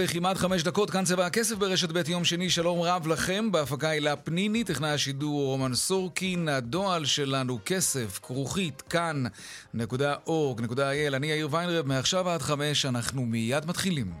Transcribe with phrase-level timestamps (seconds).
[0.00, 4.16] וכמעט חמש דקות, כאן צבע הכסף ברשת ב' יום שני, שלום רב לכם, בהפקה הילה
[4.16, 12.42] פניני, טכנאי השידור רומן סורקין, הדועל שלנו כסף, כרוכית, כאן.org.il, אני יאיר ויינרב, מעכשיו עד
[12.42, 14.12] חמש, אנחנו מיד מתחילים.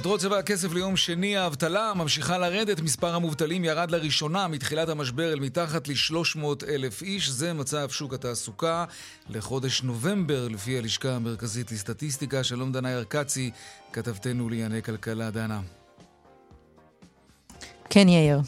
[0.00, 5.40] כותרות צבע הכסף ליום שני, האבטלה ממשיכה לרדת, מספר המובטלים ירד לראשונה מתחילת המשבר אל
[5.40, 8.84] מתחת ל-300 אלף איש, זה מצב שוק התעסוקה
[9.28, 12.44] לחודש נובמבר, לפי הלשכה המרכזית לסטטיסטיקה.
[12.44, 13.50] שלום דנה ירקצי,
[13.92, 15.60] כתבתנו לענייני כלכלה, דנה.
[17.90, 18.40] כן, יאיר.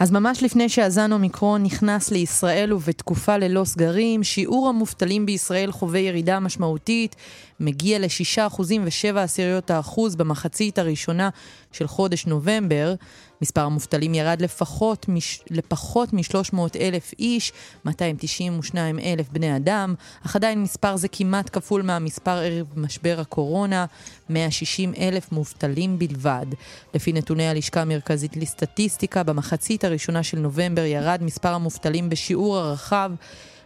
[0.00, 6.40] אז ממש לפני שהזן אומיקרון נכנס לישראל ובתקופה ללא סגרים, שיעור המובטלים בישראל חווה ירידה
[6.40, 7.16] משמעותית,
[7.60, 11.28] מגיע ל-6% ו-7 עשיריות האחוז במחצית הראשונה
[11.72, 12.94] של חודש נובמבר.
[13.42, 17.52] מספר המובטלים ירד לפחות, מש, לפחות מ-300 אלף איש,
[17.84, 19.94] 292 אלף בני אדם,
[20.26, 23.86] אך עדיין מספר זה כמעט כפול מהמספר ערב משבר הקורונה,
[24.28, 26.46] 160 אלף מובטלים בלבד.
[26.94, 33.10] לפי נתוני הלשכה המרכזית לסטטיסטיקה, במחצית הראשונה של נובמבר ירד מספר המובטלים בשיעור הרחב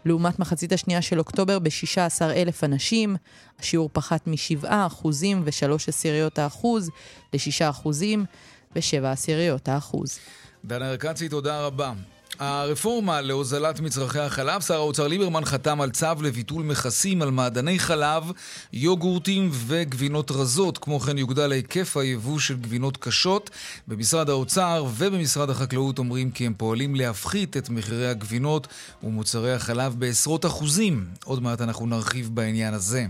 [0.04, 3.16] לעומת מחצית השנייה של אוקטובר ב-16 אלף אנשים.
[3.58, 4.66] השיעור פחת מ-7%
[5.44, 6.90] ו-3 עשיריות האחוז
[7.32, 7.88] ל-6%
[8.76, 10.18] ו-7 עשיריות האחוז.
[10.64, 11.92] דנה ארקצי, תודה רבה.
[12.38, 18.24] הרפורמה להוזלת מצרכי החלב, שר האוצר ליברמן חתם על צו לביטול מכסים על מעדני חלב,
[18.72, 20.78] יוגורטים וגבינות רזות.
[20.78, 23.50] כמו כן יוגדל היקף היבוא של גבינות קשות.
[23.88, 28.66] במשרד האוצר ובמשרד החקלאות אומרים כי הם פועלים להפחית את מחירי הגבינות
[29.02, 31.06] ומוצרי החלב בעשרות אחוזים.
[31.24, 33.06] עוד מעט אנחנו נרחיב בעניין הזה.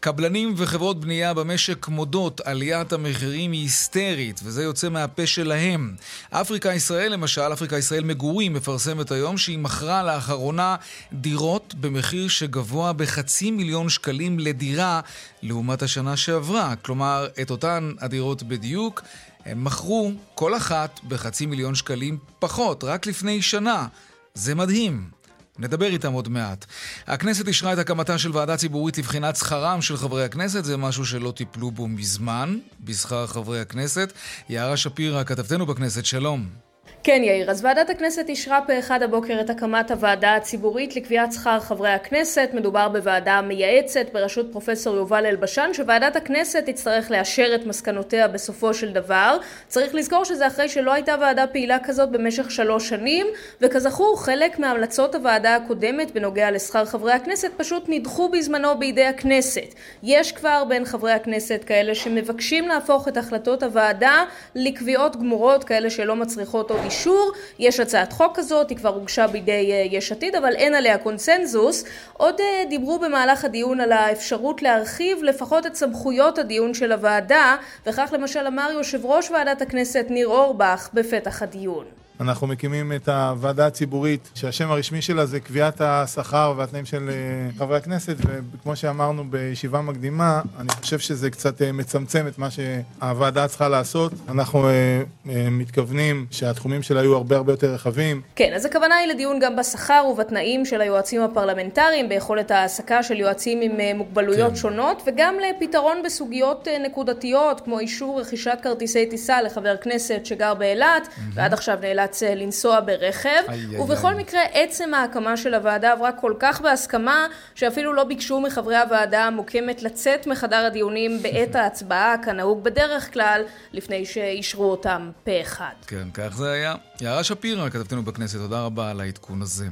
[0.00, 5.94] קבלנים וחברות בנייה במשק מודות עליית המחירים היא היסטרית, וזה יוצא מהפה שלהם.
[6.30, 10.76] אפריקה ישראל, למשל, אפריקה ישראל מגורים, מפרסמת היום שהיא מכרה לאחרונה
[11.12, 15.00] דירות במחיר שגבוה בחצי מיליון שקלים לדירה
[15.42, 16.76] לעומת השנה שעברה.
[16.76, 19.02] כלומר, את אותן הדירות בדיוק,
[19.46, 23.86] הם מכרו כל אחת בחצי מיליון שקלים פחות, רק לפני שנה.
[24.34, 25.19] זה מדהים.
[25.60, 26.66] נדבר איתם עוד מעט.
[27.06, 31.30] הכנסת אישרה את הקמתה של ועדה ציבורית לבחינת שכרם של חברי הכנסת, זה משהו שלא
[31.30, 34.12] טיפלו בו מזמן, בשכר חברי הכנסת.
[34.48, 36.69] יערה שפירא, כתבתנו בכנסת, שלום.
[37.04, 37.50] כן, יאיר.
[37.50, 42.50] אז ועדת הכנסת אישרה פה אחד הבוקר את הקמת הוועדה הציבורית לקביעת שכר חברי הכנסת.
[42.54, 48.92] מדובר בוועדה מייעצת בראשות פרופסור יובל אלבשן, שוועדת הכנסת תצטרך לאשר את מסקנותיה בסופו של
[48.92, 49.38] דבר.
[49.68, 53.26] צריך לזכור שזה אחרי שלא הייתה ועדה פעילה כזאת במשך שלוש שנים,
[53.60, 59.74] וכזכור, חלק מהמלצות הוועדה הקודמת בנוגע לשכר חברי הכנסת פשוט נדחו בזמנו בידי הכנסת.
[60.02, 64.24] יש כבר בין חברי הכנסת כאלה שמבקשים להפוך את החלטות הוועדה
[64.54, 67.32] לקביעות גמורות, כאלה שלא מצריכות אישור.
[67.58, 71.84] יש הצעת חוק כזאת, היא כבר הוגשה בידי אה, יש עתיד, אבל אין עליה קונצנזוס.
[72.12, 78.10] עוד אה, דיברו במהלך הדיון על האפשרות להרחיב לפחות את סמכויות הדיון של הוועדה, וכך
[78.12, 81.99] למשל אמר יושב ראש ועדת הכנסת ניר אורבך בפתח הדיון.
[82.20, 87.76] אנחנו מקימים את הוועדה הציבורית, שהשם הרשמי שלה זה קביעת השכר והתנאים של אה, חברי
[87.76, 93.68] הכנסת, וכמו שאמרנו בישיבה מקדימה, אני חושב שזה קצת אה, מצמצם את מה שהוועדה צריכה
[93.68, 94.12] לעשות.
[94.28, 95.02] אנחנו אה,
[95.50, 98.22] מתכוונים שהתחומים שלה יהיו הרבה הרבה יותר רחבים.
[98.36, 103.60] כן, אז הכוונה היא לדיון גם בשכר ובתנאים של היועצים הפרלמנטריים, ביכולת העסקה של יועצים
[103.60, 104.56] עם מוגבלויות כן.
[104.56, 111.08] שונות, וגם לפתרון בסוגיות נקודתיות, כמו אישור רכישת כרטיסי טיסה לחבר כנסת שגר באילת.
[111.34, 114.14] ועד עכשיו נאלץ נאלץ אה, לנסוע ברכב, איי, ובכל איי.
[114.14, 119.82] מקרה עצם ההקמה של הוועדה עברה כל כך בהסכמה, שאפילו לא ביקשו מחברי הוועדה המוקמת
[119.82, 123.42] לצאת מחדר הדיונים בעת ההצבעה, כנהוג בדרך כלל,
[123.72, 125.72] לפני שאישרו אותם פה אחד.
[125.86, 126.74] כן, כך זה היה.
[127.00, 129.68] יערה שפירא, כתבתנו בכנסת, תודה רבה על העדכון הזה.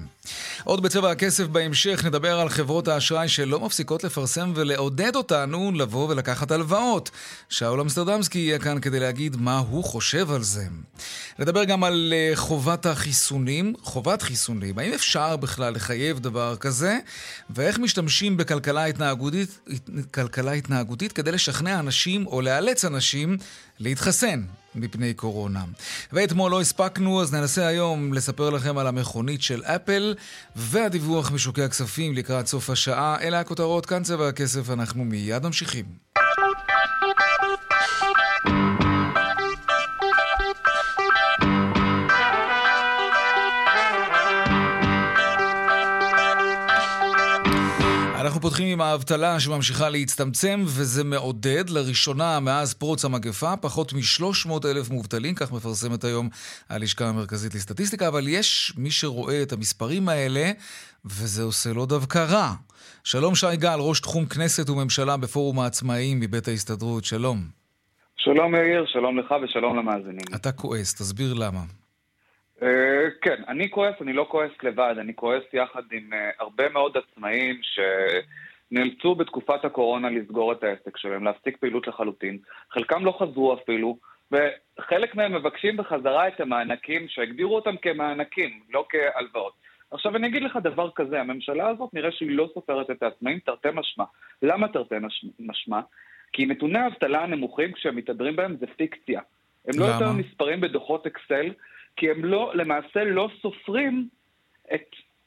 [0.65, 6.51] עוד בצבע הכסף בהמשך נדבר על חברות האשראי שלא מפסיקות לפרסם ולעודד אותנו לבוא ולקחת
[6.51, 7.11] הלוואות.
[7.49, 10.67] שאול אמסטרדמסקי יהיה כאן כדי להגיד מה הוא חושב על זה.
[11.39, 14.79] נדבר גם על אה, חובת החיסונים, חובת חיסונים.
[14.79, 16.99] האם אפשר בכלל לחייב דבר כזה?
[17.51, 19.59] ואיך משתמשים בכלכלה התנהגותית,
[20.15, 23.37] כלכלה התנהגותית כדי לשכנע אנשים או לאלץ אנשים
[23.79, 24.43] להתחסן.
[24.79, 25.65] מפני קורונה.
[26.13, 30.15] ואתמול לא הספקנו, אז ננסה היום לספר לכם על המכונית של אפל
[30.57, 33.17] והדיווח משוקי הכספים לקראת סוף השעה.
[33.21, 35.85] אלה הכותרות, כאן צבע הכסף, אנחנו מיד ממשיכים.
[48.49, 51.71] פותחים עם האבטלה שממשיכה להצטמצם, וזה מעודד.
[51.71, 56.29] לראשונה מאז פרוץ המגפה, פחות מ-300 אלף מובטלים, כך מפרסמת היום
[56.71, 60.51] הלשכה המרכזית לסטטיסטיקה, אבל יש מי שרואה את המספרים האלה,
[61.05, 62.53] וזה עושה לו דווקא רע.
[63.05, 67.39] שלום שי גל, ראש תחום כנסת וממשלה בפורום העצמאים מבית ההסתדרות, שלום.
[68.17, 70.29] שלום יאיר, שלום לך ושלום למאזינים.
[70.35, 71.61] אתה כועס, תסביר למה.
[72.63, 76.97] אה, כן, אני כועס, אני לא כועס לבד, אני כועס יחד עם אה, הרבה מאוד
[76.97, 82.39] עצמאים שנאלצו בתקופת הקורונה לסגור את העסק שלהם, להפסיק פעילות לחלוטין.
[82.71, 83.99] חלקם לא חזרו אפילו,
[84.33, 89.53] וחלק מהם מבקשים בחזרה את המענקים שהגדירו אותם כמענקים, לא כהלוואות.
[89.91, 93.69] עכשיו אני אגיד לך דבר כזה, הממשלה הזאת נראה שהיא לא סופרת את העצמאים תרתי
[93.75, 94.05] משמע.
[94.43, 94.95] למה תרתי
[95.39, 95.81] משמע?
[96.33, 99.21] כי נתוני האבטלה הנמוכים כשהם מתהדרים בהם זה פיקציה.
[99.69, 101.53] הם לא יותר נספרים בדוחות אקסל,
[101.99, 104.09] כי הם לא, למעשה לא סופרים
[104.75, 104.85] את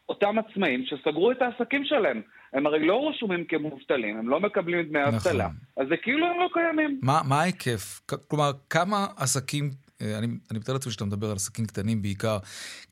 [0.09, 2.21] אותם עצמאים שסגרו את העסקים שלהם.
[2.53, 5.13] הם הרי לא רשומים כמובטלים, הם לא מקבלים דמי נכון.
[5.13, 5.47] אבטלה.
[5.77, 6.99] אז זה כאילו הם לא קיימים.
[7.03, 8.01] מה, מה ההיקף?
[8.27, 9.69] כלומר, כמה עסקים
[10.01, 12.37] אני, אני מתאר לעצמי שאתה מדבר על עסקים קטנים בעיקר.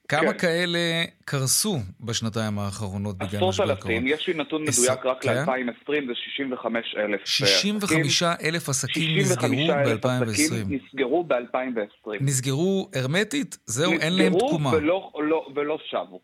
[0.07, 0.37] כמה כן.
[0.37, 0.79] כאלה
[1.25, 3.73] קרסו בשנתיים האחרונות בגלל משבר הקורונה?
[3.73, 5.33] עשרות אלפים, יש לי נתון מדויק רק כן?
[5.33, 7.21] ל-2020, זה 65 אלף.
[7.25, 10.53] 65 אלף עסקים נסגרו ב-2020.
[10.69, 12.11] נסגרו ב-2020.
[12.21, 13.57] נסגרו הרמטית?
[13.65, 14.69] זהו, אין להם תקומה.
[14.69, 16.19] נסגרו ולא, ולא שבו.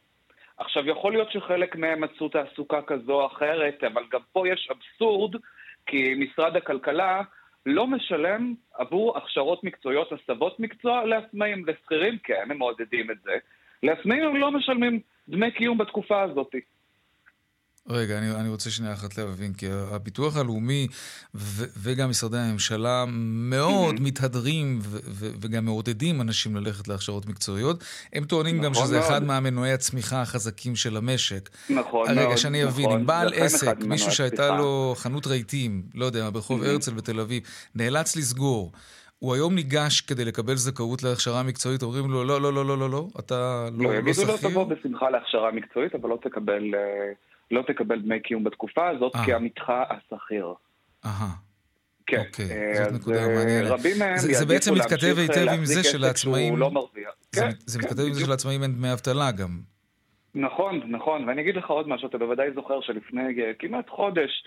[0.57, 5.35] עכשיו, יכול להיות שחלק מהם מצאו תעסוקה כזו או אחרת, אבל גם פה יש אבסורד,
[5.85, 7.21] כי משרד הכלכלה
[7.65, 13.31] לא משלם עבור הכשרות מקצועיות, הסבות מקצוע לעצמאים, לשכירים כן, הם מעודדים את זה.
[13.83, 16.55] לעצמאים הם לא משלמים דמי קיום בתקופה הזאת.
[17.89, 20.87] רגע, אני, אני רוצה שנייה אחת להבין, כי הביטוח הלאומי
[21.35, 24.01] ו, וגם משרדי הממשלה מאוד mm-hmm.
[24.01, 27.83] מתהדרים ו, ו, וגם מעודדים אנשים ללכת להכשרות מקצועיות.
[28.13, 29.07] הם טוענים נכון גם שזה מאוד.
[29.07, 31.49] אחד מהמנועי הצמיחה החזקים של המשק.
[31.69, 32.27] נכון רגע, מאוד.
[32.27, 36.63] רגע, שאני אבין, נכון, אם בעל עסק, מישהו שהייתה לו חנות רהיטים, לא יודע, ברחוב
[36.63, 36.67] mm-hmm.
[36.67, 37.43] הרצל בתל אביב,
[37.75, 38.71] נאלץ לסגור.
[39.19, 42.89] הוא היום ניגש כדי לקבל זכאות להכשרה מקצועית, אומרים לו, לא, לא, לא, לא, לא,
[42.89, 44.25] לא, אתה לא, לא, לא שכיר.
[44.25, 46.63] לא, יגידו לו, תבוא בשמחה להכשרה מקצועית, אבל לא תקבל...
[46.73, 47.34] Uh...
[47.51, 50.53] לא תקבל דמי קיום בתקופה הזאת, כי עמיתך השכיר.
[51.05, 51.45] אהה.
[52.05, 53.71] כן, אוקיי, אה, זאת נקודה אה, מעניינת.
[53.71, 56.57] רבים מהם זה, זה בעצם מתכתב היטב עם זה שלעצמאים...
[56.57, 59.49] לא זה, כן, זה כן, מתכתב עם זה שלעצמאים אין דמי אבטלה גם.
[60.35, 64.43] נכון, נכון, ואני אגיד לך עוד משהו, אתה בוודאי זוכר שלפני אה, כמעט חודש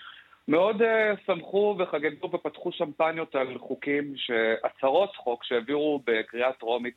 [0.47, 0.85] מאוד uh,
[1.25, 4.13] שמחו וחגגו ופתחו שמפניות על חוקים,
[4.63, 6.93] הצהרות חוק שהעבירו בקריאה טרומית.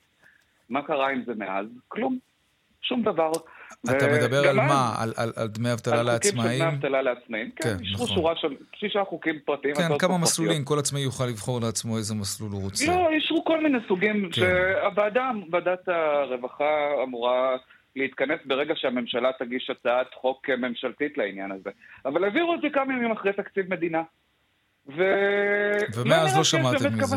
[0.69, 1.67] מה קרה עם זה מאז?
[1.89, 2.19] כלום.
[2.83, 3.31] שום דבר.
[3.91, 4.95] אתה מדבר על מה?
[4.99, 6.41] על, על, על דמי אבטלה לעצמאים?
[6.41, 8.17] על חוקים של דמי אבטלה לעצמאים, כן, כן אישרו נכון.
[8.17, 9.75] שורה של שישה חוקים פרטיים.
[9.75, 12.87] כן, כמה מסלולים, כל עצמאי יוכל לבחור לעצמו איזה מסלול הוא רוצה.
[12.87, 14.41] לא, אישרו כל מיני סוגים, כן.
[14.41, 16.65] שהוועדה, ועדת הרווחה
[17.03, 17.57] אמורה
[17.97, 21.71] להתכנס ברגע שהממשלה תגיש הצעת חוק ממשלתית לעניין הזה.
[22.05, 24.03] אבל העבירו את זה כמה ימים אחרי תקציב מדינה.
[24.87, 25.03] ו...
[25.95, 27.17] ומאז לא, לא שמעתם מזה.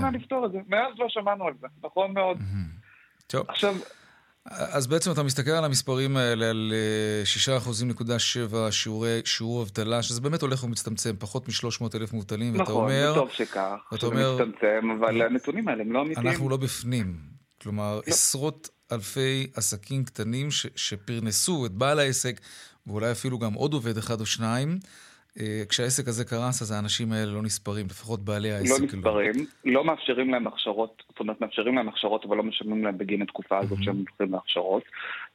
[0.67, 2.37] מאז לא שמענו על זה, נכון מאוד.
[3.27, 3.45] טוב.
[3.47, 3.75] עכשיו,
[4.49, 6.73] אז בעצם אתה מסתכל על המספרים האלה, על
[7.45, 8.09] 6.7%
[8.55, 13.11] אה, שיעורי, שיעור אבטלה, שזה באמת הולך ומצטמצם, פחות מ-300 אלף מובטלים, ואתה נכון, אומר...
[13.11, 16.27] נכון, וטוב שכך, שזה אומר, מצטמצם, אבל הנתונים האלה הם לא אמיתיים.
[16.27, 17.17] אנחנו לא בפנים.
[17.61, 18.01] כלומר, לא.
[18.05, 22.39] עשרות אלפי עסקים קטנים ש- שפרנסו את בעל העסק,
[22.87, 24.79] ואולי אפילו גם עוד עובד אחד או שניים,
[25.69, 28.85] כשהעסק הזה קרס, אז האנשים האלה לא נספרים, לפחות בעלי לא העסק לא.
[28.85, 29.33] נספרים,
[29.65, 33.21] לא, לא מאפשרים להם הכשרות, זאת אומרת, מאפשרים להם הכשרות, אבל לא משלמים להם בגין
[33.21, 34.83] התקופה הזאת שהם הולכים להכשרות,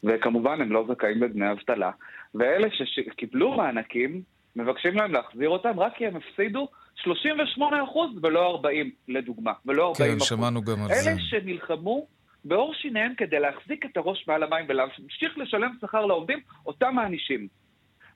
[0.05, 1.91] וכמובן הם לא זכאים לדמי אבטלה.
[2.35, 4.23] ואלה שקיבלו מענקים,
[4.57, 6.69] מבקשים להם להחזיר אותם רק כי הם הפסידו
[7.05, 7.61] 38%
[8.23, 11.11] ולא 40, לדוגמה, ולא 40 כן, שמענו גם על אלה זה.
[11.11, 12.07] אלה שנלחמו
[12.45, 17.49] בעור שיניהם כדי להחזיק את הראש מעל המים ולהמשיך לשלם שכר לעובדים, אותם מענישים.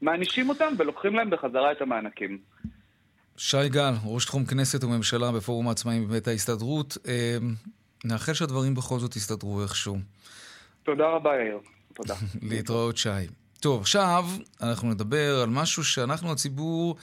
[0.04, 2.38] מענישים אותם ולוקחים להם בחזרה את המענקים.
[3.36, 6.98] שי גל, ראש תחום כנסת וממשלה בפורום העצמאים בבית ההסתדרות.
[7.08, 7.36] אה,
[8.04, 9.98] נאחל שהדברים בכל זאת יסתדרו איכשהו.
[10.82, 11.58] תודה רבה, יאיר.
[11.94, 12.14] תודה.
[12.50, 13.08] להתראות, שי.
[13.60, 14.24] טוב, עכשיו
[14.62, 16.96] אנחנו נדבר על משהו שאנחנו, הציבור,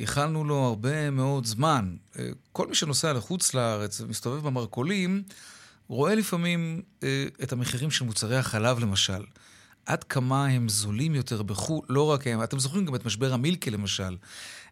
[0.00, 1.96] ייחלנו לו הרבה מאוד זמן.
[2.18, 5.22] אה, כל מי שנוסע לחוץ לארץ ומסתובב במרכולים,
[5.88, 9.22] רואה לפעמים אה, את המחירים של מוצרי החלב למשל.
[9.86, 13.70] עד כמה הם זולים יותר בחו"ל, לא רק הם, אתם זוכרים גם את משבר המילקי
[13.70, 14.16] למשל.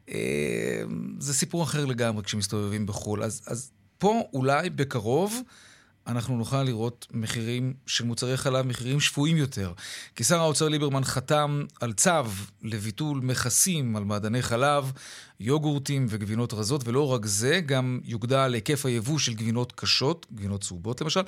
[0.08, 0.82] אה,
[1.18, 3.22] זה סיפור אחר לגמרי כשמסתובבים בחו"ל.
[3.22, 5.42] אז, אז פה אולי בקרוב
[6.08, 9.72] אנחנו נוכל לראות מחירים של מוצרי חלב, מחירים שפויים יותר.
[10.16, 12.10] כי שר האוצר ליברמן חתם על צו
[12.62, 14.92] לביטול מכסים על מעדני חלב,
[15.40, 21.00] יוגורטים וגבינות רזות, ולא רק זה, גם יוגדל היקף היבוא של גבינות קשות, גבינות צהובות
[21.00, 21.20] למשל.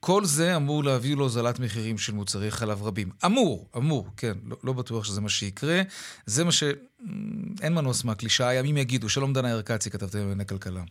[0.00, 3.10] כל זה אמור להביא להוזלת מחירים של מוצרי חלב רבים.
[3.26, 5.82] אמור, אמור, כן, לא, לא בטוח שזה מה שיקרה.
[6.26, 6.62] זה מה ש...
[7.62, 9.08] אין מנוס מהקלישאה, הימים יגידו.
[9.08, 10.82] שלום דנה ירקצי, כתבתם בענייני כלכלה.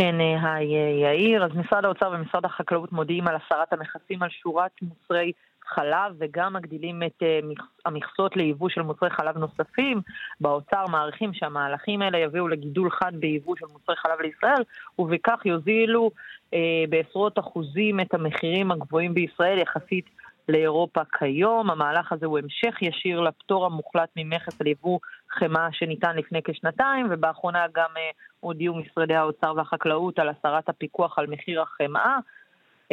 [0.00, 1.44] כן, אה, היי יאיר.
[1.44, 5.32] אז משרד האוצר ומשרד החקלאות מודיעים על הסרת המכסים על שורת מוצרי
[5.66, 7.40] חלב וגם מגדילים את אה,
[7.86, 10.00] המכסות ליבוא של מוצרי חלב נוספים.
[10.40, 14.62] באוצר מעריכים שהמהלכים האלה יביאו לגידול חד ביבוא של מוצרי חלב לישראל
[14.98, 16.10] ובכך יוזילו
[16.54, 20.04] אה, בעשרות אחוזים את המחירים הגבוהים בישראל יחסית
[20.50, 21.70] לאירופה כיום.
[21.70, 24.98] המהלך הזה הוא המשך ישיר לפטור המוחלט ממכס על יבוא
[25.30, 31.26] חמאה שניתן לפני כשנתיים, ובאחרונה גם uh, הודיעו משרדי האוצר והחקלאות על הסרת הפיקוח על
[31.26, 32.18] מחיר החמאה.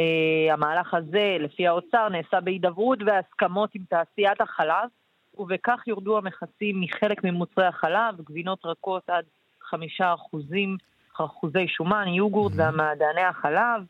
[0.00, 4.88] Uh, המהלך הזה, לפי האוצר, נעשה בהידברות והסכמות עם תעשיית החלב,
[5.38, 9.24] ובכך יורדו המכסים מחלק ממוצרי החלב, גבינות רכות עד
[9.62, 10.76] חמישה אחוזים,
[11.20, 12.56] אחוזי שומן, יוגורט mm-hmm.
[12.58, 13.82] והמעדני החלב.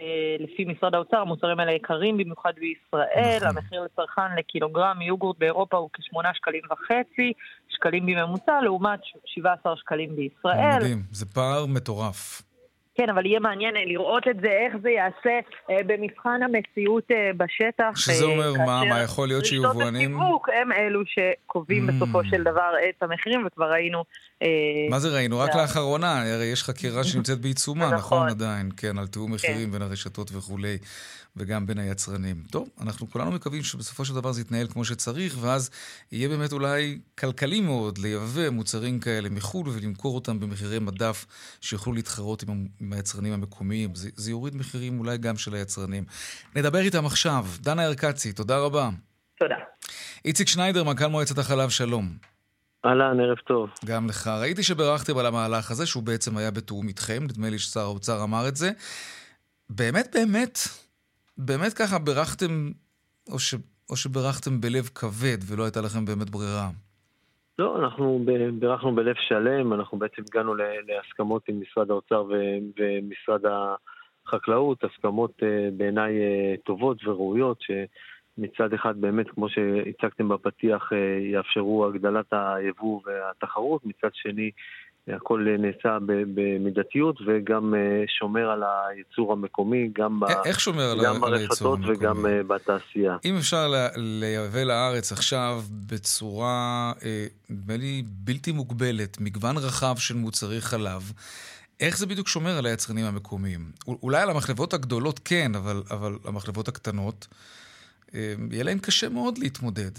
[0.00, 3.48] אה, לפי משרד האוצר, המוצרים האלה יקרים במיוחד בישראל, נכון.
[3.48, 7.32] המחיר לצרכן לקילוגרם יוגורט באירופה הוא כשמונה שקלים וחצי,
[7.68, 10.76] שקלים בממוצע, לעומת 17 שקלים בישראל.
[10.76, 12.42] מדהים, זה פער מטורף.
[12.96, 15.38] כן, אבל יהיה מעניין אה, לראות את זה, איך זה יעשה
[15.70, 17.90] אה, במבחן המציאות אה, בשטח.
[17.96, 20.10] שזה אה, אומר מה, מה יכול להיות שיבואנים...
[20.10, 21.92] רשתות השיווק הם אלו שקובעים mm.
[21.92, 24.04] בסופו של דבר את המחירים, וכבר ראינו...
[24.42, 24.48] אה,
[24.90, 25.38] מה זה ראינו?
[25.38, 29.70] רק לאחרונה, הרי יש חקירה שנמצאת בעיצומה, נכון, נכון עדיין, כן, על תיאום מחירים כן.
[29.70, 30.78] בין הרשתות וכולי.
[31.36, 32.42] וגם בין היצרנים.
[32.50, 35.70] טוב, אנחנו כולנו מקווים שבסופו של דבר זה יתנהל כמו שצריך, ואז
[36.12, 41.26] יהיה באמת אולי כלכלי מאוד לייבא מוצרים כאלה מחו"ל ולמכור אותם במחירי מדף
[41.60, 43.94] שיוכלו להתחרות עם, עם היצרנים המקומיים.
[43.94, 46.04] זה, זה יוריד מחירים אולי גם של היצרנים.
[46.56, 47.44] נדבר איתם עכשיו.
[47.60, 48.90] דנה ארקצי, תודה רבה.
[49.38, 49.56] תודה.
[50.24, 52.16] איציק שניידר, מנכ"ל מועצת החלב, שלום.
[52.84, 53.70] אהלן, ערב טוב.
[53.84, 54.26] גם לך.
[54.26, 58.48] ראיתי שבירכתם על המהלך הזה, שהוא בעצם היה בתיאום איתכם, נדמה לי ששר האוצר אמר
[58.48, 58.70] את זה.
[59.70, 60.58] באמת, באמת,
[61.38, 62.70] באמת ככה בירכתם,
[63.32, 63.54] או, ש,
[63.90, 66.68] או שבירכתם בלב כבד ולא הייתה לכם באמת ברירה?
[67.58, 68.24] לא, אנחנו
[68.58, 72.24] בירכנו בלב שלם, אנחנו בעצם הגענו להסכמות עם משרד האוצר
[72.78, 73.40] ומשרד
[74.26, 81.86] החקלאות, הסכמות אה, בעיניי אה, טובות וראויות, שמצד אחד באמת, כמו שהצגתם בפתיח, אה, יאפשרו
[81.86, 84.50] הגדלת היבוא והתחרות, מצד שני
[85.14, 85.98] הכל נעשה
[86.34, 92.42] במידתיות וגם אה, שומר על הייצור המקומי, גם, איך שומר על, גם ברשתות וגם אה,
[92.42, 93.16] בתעשייה.
[93.24, 100.60] אם אפשר לייבא לארץ עכשיו בצורה, אה, נדמה לי, בלתי מוגבלת, מגוון רחב של מוצרי
[100.60, 101.12] חלב,
[101.80, 103.60] איך זה בדיוק שומר על היצרנים המקומיים?
[103.86, 107.26] אולי על המחלבות הגדולות כן, אבל, אבל המחלבות הקטנות,
[108.14, 109.90] יהיה להם קשה מאוד להתמודד.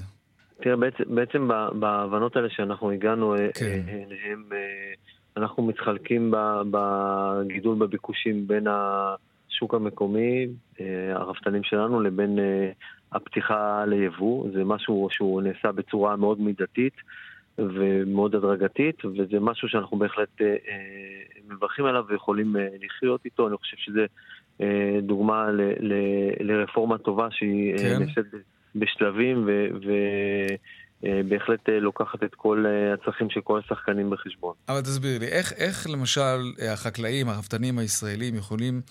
[0.62, 1.50] תראה, בעצם, בעצם
[1.80, 3.82] בהבנות האלה שאנחנו הגענו אה, כן.
[3.88, 4.94] אה, אליהם, אה,
[5.38, 6.34] אנחנו מתחלקים
[6.72, 10.48] בגידול בביקושים בין השוק המקומי,
[11.14, 12.40] הרפתנים שלנו, לבין
[13.12, 14.48] הפתיחה ליבוא.
[14.54, 16.94] זה משהו שהוא נעשה בצורה מאוד מידתית
[17.58, 20.42] ומאוד הדרגתית, וזה משהו שאנחנו בהחלט
[21.50, 23.48] מברכים עליו ויכולים לחיות איתו.
[23.48, 24.06] אני חושב שזה
[25.02, 25.94] דוגמה ל, ל,
[26.40, 28.00] לרפורמה טובה שהיא כן.
[28.00, 28.26] נעשית
[28.80, 29.50] בשלבים,
[31.04, 34.54] ובהחלט אה, אה, לוקחת את כל אה, הצרכים של כל השחקנים בחשבון.
[34.70, 38.82] אבל תסביר לי, איך, איך למשל החקלאים, הרפתנים הישראלים יכולים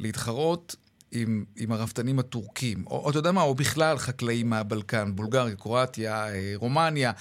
[0.00, 0.76] להתחרות
[1.12, 6.24] עם, עם הרפתנים הטורקים, או, או אתה יודע מה, או בכלל חקלאים מהבלקן, בולגריה, קרואטיה,
[6.56, 7.12] רומניה.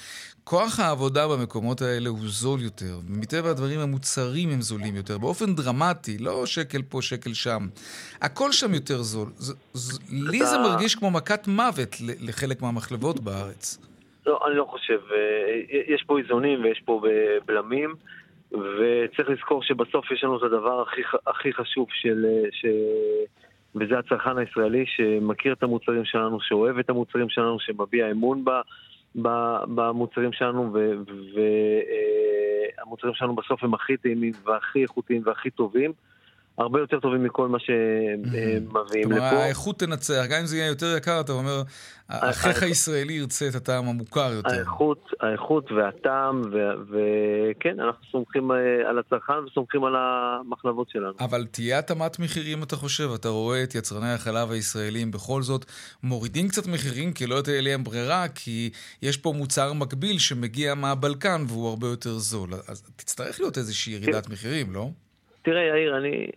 [0.43, 6.17] כוח העבודה במקומות האלה הוא זול יותר, ומטבע הדברים המוצרים הם זולים יותר, באופן דרמטי,
[6.17, 7.67] לא שקל פה, שקל שם.
[8.21, 9.29] הכל שם יותר זול.
[9.35, 13.77] ז, ז, לי זה מרגיש כמו מכת מוות לחלק מהמחלבות בארץ.
[14.25, 14.99] לא, אני לא חושב.
[15.11, 17.01] אה, יש פה איזונים ויש פה
[17.45, 17.95] בלמים,
[18.51, 22.25] וצריך לזכור שבסוף יש לנו את הדבר הכי, הכי חשוב של...
[22.25, 22.65] אה, ש...
[23.75, 28.49] וזה הצרכן הישראלי שמכיר את המוצרים שלנו, שאוהב את המוצרים שלנו, שמביע אמון ב...
[29.75, 30.73] במוצרים שלנו,
[32.77, 35.93] והמוצרים שלנו בסוף הם הכי טעימים והכי איכותיים והכי טובים.
[36.61, 39.03] הרבה יותר טובים מכל מה שמביאים לפה.
[39.03, 41.61] כלומר, האיכות תנצח, גם אם זה יהיה יותר יקר, אתה אומר,
[42.09, 44.49] אחיך הישראלי ירצה את הטעם המוכר יותר.
[44.49, 46.41] האיכות, האיכות והטעם,
[46.89, 51.13] וכן, אנחנו סומכים אה, על הצרכן וסומכים על המחלבות שלנו.
[51.19, 53.09] אבל תהיה התאמת מחירים, אתה חושב?
[53.15, 55.65] אתה רואה את יצרני החלב הישראלים בכל זאת
[56.03, 58.69] מורידים קצת מחירים, כי לא תהיה להם ברירה, כי
[59.01, 62.49] יש פה מוצר מקביל שמגיע מהבלקן והוא הרבה יותר זול.
[62.53, 64.33] אז תצטרך להיות איזושהי ירידת כן.
[64.33, 64.89] מחירים, לא?
[65.41, 66.27] תראה, יאיר, אני,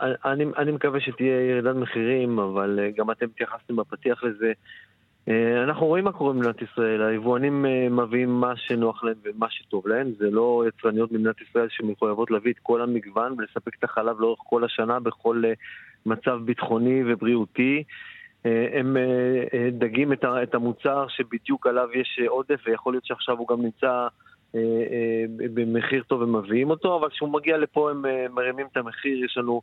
[0.00, 4.52] אני, אני מקווה שתהיה ירידת מחירים, אבל אה, גם אתם התייחסתם בפתיח לזה.
[5.28, 9.88] אה, אנחנו רואים מה קורה במדינת ישראל, היבואנים אה, מביאים מה שנוח להם ומה שטוב
[9.88, 14.40] להם, זה לא יצרניות במדינת ישראל שמחויבות להביא את כל המגוון ולספק את החלב לאורך
[14.42, 15.42] כל השנה בכל
[16.06, 17.82] מצב ביטחוני ובריאותי.
[18.72, 18.96] הם
[19.72, 24.08] דגים את המוצר שבדיוק עליו יש עודף ויכול להיות שעכשיו הוא גם נמצא
[25.54, 29.62] במחיר טוב ומביאים אותו, אבל כשהוא מגיע לפה הם מרימים את המחיר, יש לנו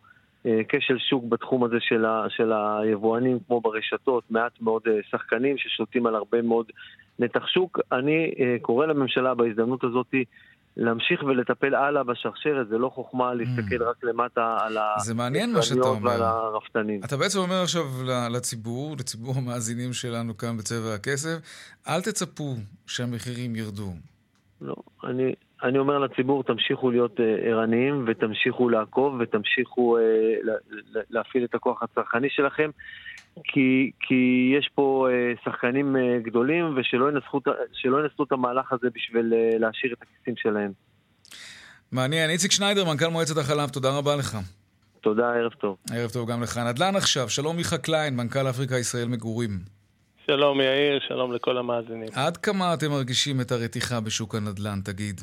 [0.69, 4.81] כשל שוק בתחום הזה של, ה, של היבואנים, כמו ברשתות, מעט מאוד
[5.11, 6.65] שחקנים ששולטים על הרבה מאוד
[7.19, 7.79] נתח שוק.
[7.91, 8.31] אני
[8.61, 10.07] קורא לממשלה בהזדמנות הזאת
[10.77, 13.89] להמשיך ולטפל הלאה בשרשרת, זה לא חוכמה להסתכל mm.
[13.89, 14.77] רק למטה על
[15.89, 16.09] אומר.
[16.09, 17.01] ועל הרפתנים.
[17.05, 17.83] אתה בעצם אומר עכשיו
[18.31, 21.37] לציבור, לציבור המאזינים שלנו כאן בצבע הכסף,
[21.87, 22.55] אל תצפו
[22.87, 23.93] שהמחירים ירדו.
[24.61, 25.33] לא, אני,
[25.63, 30.01] אני אומר לציבור, תמשיכו להיות uh, ערניים ותמשיכו לעקוב ותמשיכו uh,
[31.09, 32.69] להפעיל את הכוח הצרכני שלכם,
[33.43, 37.39] כי, כי יש פה uh, שחקנים uh, גדולים ושלא ינסחו,
[37.85, 40.71] ינסחו את המהלך הזה בשביל uh, להשאיר את הכיסים שלהם.
[41.91, 42.29] מעניין.
[42.29, 44.37] איציק שניידר, מנכ"ל מועצת החלב, תודה רבה לך.
[45.01, 45.77] תודה, ערב טוב.
[45.91, 46.57] ערב טוב גם לך.
[46.57, 49.59] נדל"ן עכשיו, שלום מיכה קליין, מנכ"ל אפריקה ישראל מגורים.
[50.25, 52.07] שלום יאיר, שלום לכל המאזינים.
[52.13, 55.21] עד כמה אתם מרגישים את הרתיחה בשוק הנדל"ן, תגיד?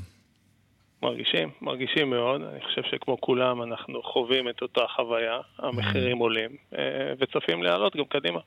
[1.02, 2.42] מרגישים, מרגישים מאוד.
[2.42, 6.21] אני חושב שכמו כולם אנחנו חווים את אותה חוויה, המחירים mm.
[6.21, 8.40] עולים, אה, וצופים לעלות גם קדימה.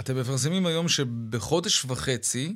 [0.00, 2.54] אתם מפרסמים היום שבחודש וחצי,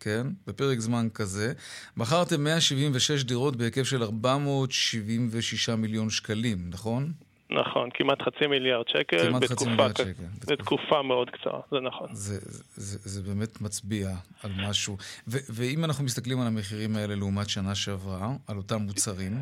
[0.00, 1.52] כן, בפרק זמן כזה,
[1.96, 7.12] מכרתם 176 דירות בהיקף של 476 מיליון שקלים, נכון?
[7.50, 9.18] נכון, כמעט חצי מיליארד שקל.
[9.18, 10.12] כמעט חצי מיליארד שקל.
[10.48, 12.08] בתקופה מאוד קצרה, זה נכון.
[12.12, 14.08] זה, זה, זה, זה באמת מצביע
[14.42, 14.96] על משהו.
[15.28, 19.32] ו, ואם אנחנו מסתכלים על המחירים האלה לעומת שנה שעברה, על אותם מוצרים...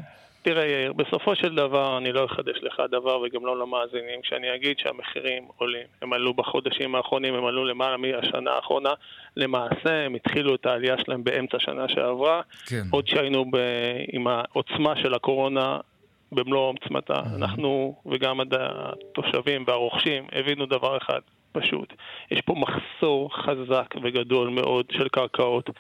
[0.43, 4.79] תראה יאיר, בסופו של דבר אני לא אחדש לך דבר וגם לא למאזינים כשאני אגיד
[4.79, 5.87] שהמחירים עולים.
[6.03, 8.91] הם עלו בחודשים האחרונים, הם עלו למעלה מהשנה האחרונה.
[9.37, 12.41] למעשה הם התחילו את העלייה שלהם באמצע שנה שעברה.
[12.67, 12.83] כן.
[12.91, 13.57] עוד שהיינו ב...
[14.13, 15.79] עם העוצמה של הקורונה
[16.33, 17.21] במלוא עוצמתה.
[17.37, 21.21] אנחנו וגם התושבים והרוכשים הבינו דבר אחד
[21.53, 21.93] פשוט.
[22.31, 25.71] יש פה מחסור חזק וגדול מאוד של קרקעות.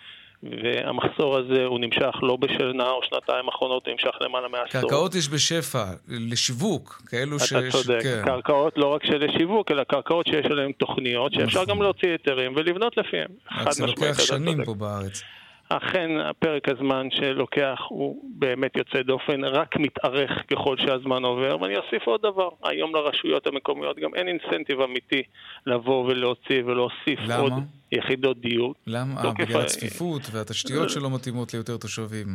[0.42, 4.80] והמחסור הזה הוא נמשך לא בשנה או שנתיים אחרונות, הוא נמשך למעלה מעשור.
[4.80, 7.52] קרקעות יש בשפע, לשיווק, כאלו שיש...
[7.52, 8.22] אתה צודק, כן.
[8.24, 11.74] קרקעות לא רק שלשיווק, אלא קרקעות שיש עליהן תוכניות, שאפשר נכון.
[11.74, 13.28] גם להוציא היתרים ולבנות לפיהן.
[13.52, 15.22] רק זה לוקח שנים פה בארץ.
[15.68, 22.06] אכן פרק הזמן שלוקח הוא באמת יוצא דופן, רק מתארך ככל שהזמן עובר, ואני אוסיף
[22.06, 25.22] עוד דבר, היום לרשויות המקומיות גם אין אינסנטיב אמיתי
[25.66, 27.36] לבוא ולהוציא ולהוסיף למה?
[27.36, 27.52] עוד
[27.92, 28.74] יחידות דיור.
[28.86, 29.24] למה?
[29.24, 32.26] לא בגלל הצפיפות והתשתיות שלא מתאימות ליותר תושבים.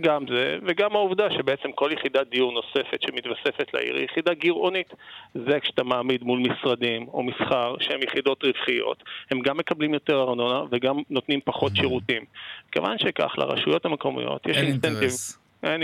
[0.00, 4.94] גם זה, וגם העובדה שבעצם כל יחידת דיור נוספת שמתווספת לעיר היא יחידה גירעונית.
[5.34, 10.62] זה כשאתה מעמיד מול משרדים או מסחר שהם יחידות רווחיות, הם גם מקבלים יותר ארנונה
[10.70, 12.24] וגם נותנים פחות שירותים.
[12.72, 15.10] כיוון שכך, לרשויות המקומיות יש אינסנטיב.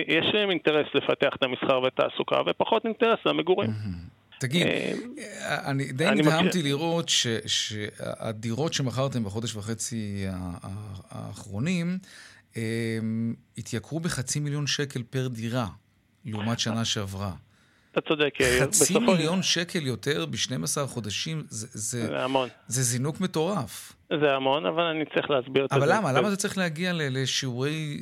[0.07, 3.71] יש להם אינטרס לפתח את המסחר והתעסוקה ופחות אינטרס למגורים.
[4.41, 7.09] תגיד, אה, אני די נדהמתי לראות
[7.47, 10.27] שהדירות שמכרתם בחודש וחצי
[11.11, 11.99] האחרונים
[13.59, 15.67] התייקרו בחצי מיליון שקל פר דירה,
[16.25, 17.33] לעומת שנה שעברה.
[17.93, 18.63] אתה צודק, יאיר.
[18.63, 22.49] חצי מיליון שקל יותר ב-12 חודשים, זה, זה, זה המון.
[22.67, 23.93] זה זינוק מטורף.
[24.21, 25.77] זה המון, אבל אני צריך להסביר את זה.
[25.77, 26.13] אבל למה?
[26.13, 27.99] למה זה צריך להגיע לשיעורי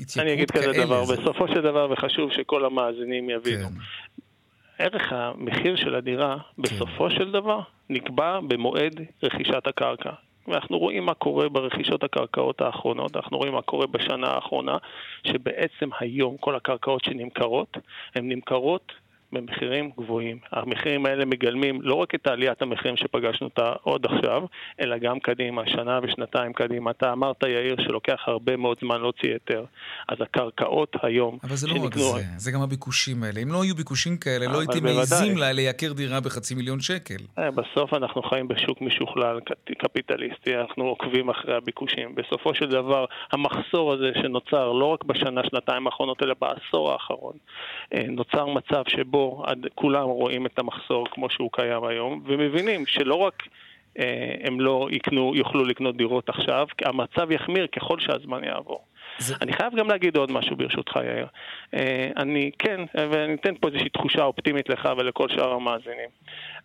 [0.00, 0.24] התייקרות כאלה?
[0.24, 3.68] אני אגיד כזה דבר, בסופו של דבר, וחשוב שכל המאזינים יבינו.
[4.80, 6.62] ערך המחיר של הדירה, כן.
[6.62, 10.10] בסופו של דבר, נקבע במועד רכישת הקרקע.
[10.48, 14.76] ואנחנו רואים מה קורה ברכישות הקרקעות האחרונות, אנחנו רואים מה קורה בשנה האחרונה,
[15.24, 17.76] שבעצם היום כל הקרקעות שנמכרות,
[18.14, 18.92] הן נמכרות
[19.32, 20.38] במחירים גבוהים.
[20.52, 24.42] המחירים האלה מגלמים לא רק את עליית המחירים שפגשנו אותה עוד עכשיו,
[24.80, 26.90] אלא גם קדימה, שנה ושנתיים קדימה.
[26.90, 29.64] אתה אמרת, יאיר, שלוקח הרבה מאוד זמן להוציא היתר.
[30.08, 31.38] אז הקרקעות היום...
[31.44, 33.40] אבל זה לא רק זה, זה גם הביקושים האלה.
[33.40, 37.22] אם לא היו ביקושים כאלה, לא הייתי מעיזים לה לייקר דירה בחצי מיליון שקל.
[37.38, 39.40] אה, בסוף אנחנו חיים בשוק משוכלל,
[39.78, 42.14] קפיטליסטי, אנחנו עוקבים אחרי הביקושים.
[42.14, 47.34] בסופו של דבר, המחסור הזה שנוצר לא רק בשנה, שנתיים האחרונות, אלא בעשור האחרון,
[47.94, 53.14] אה, נוצר מצב שבו פה כולם רואים את המחסור כמו שהוא קיים היום, ומבינים שלא
[53.14, 53.42] רק
[53.98, 58.84] אה, הם לא יקנו, יוכלו לקנות דירות עכשיו, המצב יחמיר ככל שהזמן יעבור.
[59.20, 59.34] זה...
[59.40, 61.26] אני חייב גם להגיד עוד משהו ברשותך, יאיר.
[61.74, 66.08] אה, אני כן, ואני אתן פה איזושהי תחושה אופטימית לך ולכל שאר המאזינים.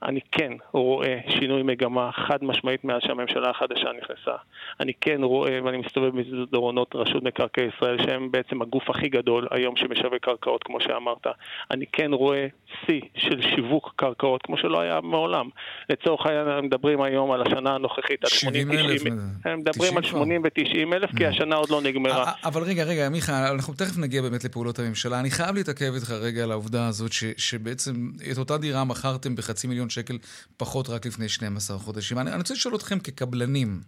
[0.03, 4.35] אני כן רואה שינוי מגמה חד משמעית מאז שהממשלה החדשה נכנסה.
[4.79, 9.75] אני כן רואה, ואני מסתובב במסדרונות רשות מקרקעי ישראל, שהם בעצם הגוף הכי גדול היום
[9.75, 11.27] שמשווק קרקעות, כמו שאמרת.
[11.71, 12.47] אני כן רואה
[12.85, 15.49] שיא של שיווק קרקעות, כמו שלא היה מעולם.
[15.89, 19.01] לצורך העניין, מדברים היום על השנה הנוכחית, על 70 אלף.
[19.45, 21.29] הם מדברים על 80 ו-90 אלף, כי mm.
[21.29, 22.31] השנה עוד לא נגמרה.
[22.43, 25.19] אבל רגע, רגע, מיכה, אנחנו תכף נגיע באמת לפעולות הממשלה.
[25.19, 29.89] אני חייב להתעכב איתך רגע על העובדה הזאת, שבעצם את אותה דירה מכרתם בחצי מיליון
[29.89, 30.17] שקל
[30.57, 32.19] פחות רק לפני 12 חודשים.
[32.19, 33.81] אני, אני רוצה לשאול אתכם כקבלנים.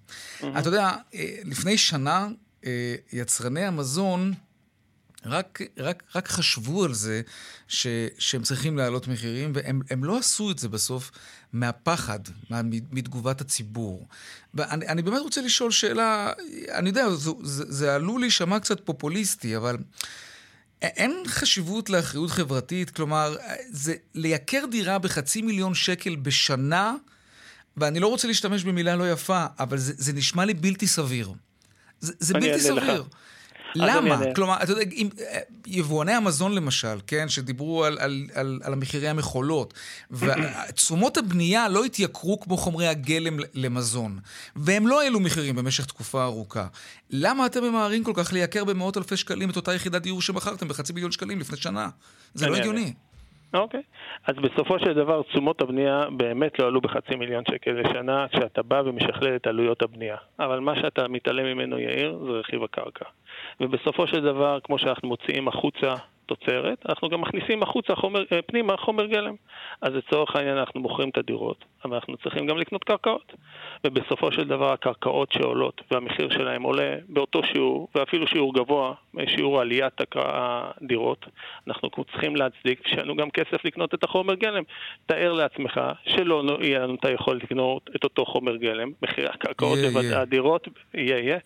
[0.60, 2.28] אתה יודע, אה, לפני שנה
[2.65, 4.34] אה, יצרני המזון
[5.27, 7.21] רק, רק, רק חשבו על זה
[7.67, 7.87] ש,
[8.19, 11.11] שהם צריכים להעלות מחירים, והם לא עשו את זה בסוף
[11.53, 12.19] מהפחד,
[12.91, 14.07] מתגובת הציבור.
[14.53, 16.31] ואני באמת רוצה לשאול שאלה,
[16.71, 19.77] אני יודע, זה, זה, זה עלול להישמע קצת פופוליסטי, אבל
[20.81, 22.89] אין חשיבות לאחריות חברתית?
[22.89, 23.35] כלומר,
[23.71, 26.95] זה לייקר דירה בחצי מיליון שקל בשנה,
[27.77, 31.33] ואני לא רוצה להשתמש במילה לא יפה, אבל זה, זה נשמע לי בלתי סביר.
[31.99, 33.01] זה, זה בלתי סביר.
[33.01, 33.07] לך.
[33.75, 34.19] למה?
[34.36, 35.10] כלומר, אתה יודע, אם,
[35.67, 39.73] יבואני המזון למשל, כן, שדיברו על, על, על, על המחירי המכולות,
[40.12, 44.19] ותשומות הבנייה לא התייקרו כמו חומרי הגלם למזון,
[44.56, 46.67] והם לא העלו מחירים במשך תקופה ארוכה.
[47.10, 50.93] למה אתם ממהרים כל כך לייקר במאות אלפי שקלים את אותה יחידת דיור שמכרתם בחצי
[50.93, 51.89] מיליון שקלים לפני שנה?
[52.34, 52.93] זה לא הגיוני.
[53.53, 53.82] אוקיי.
[54.27, 58.82] אז בסופו של דבר תשומות הבנייה באמת לא עלו בחצי מיליון שקל לשנה כשאתה בא
[58.86, 60.17] ומשכלל את עלויות הבנייה.
[60.39, 63.06] אבל מה שאתה מתעלם ממנו, יאיר, זה רכיב הקרקע.
[63.61, 68.77] ובסופו של דבר, כמו שאנחנו מוציאים החוצה תוצרת, אנחנו גם מכניסים החוצה חומר, אה, פנימה
[68.77, 69.35] חומר גלם.
[69.81, 73.34] אז לצורך העניין אנחנו מוכרים את הדירות, אבל אנחנו צריכים גם לקנות קרקעות.
[73.84, 78.93] ובסופו של דבר הקרקעות שעולות והמחיר שלהן עולה באותו שיעור, ואפילו שיעור גבוה,
[79.28, 81.26] שיעור עליית הדירות,
[81.67, 84.63] אנחנו צריכים להצדיק שיהיה לנו גם כסף לקנות את החומר גלם.
[85.06, 90.67] תאר לעצמך שלא יהיה לנו את היכולת לקנות את אותו חומר גלם, מחירי הקרקעות והדירות,
[90.93, 91.39] יהיה, יהיה.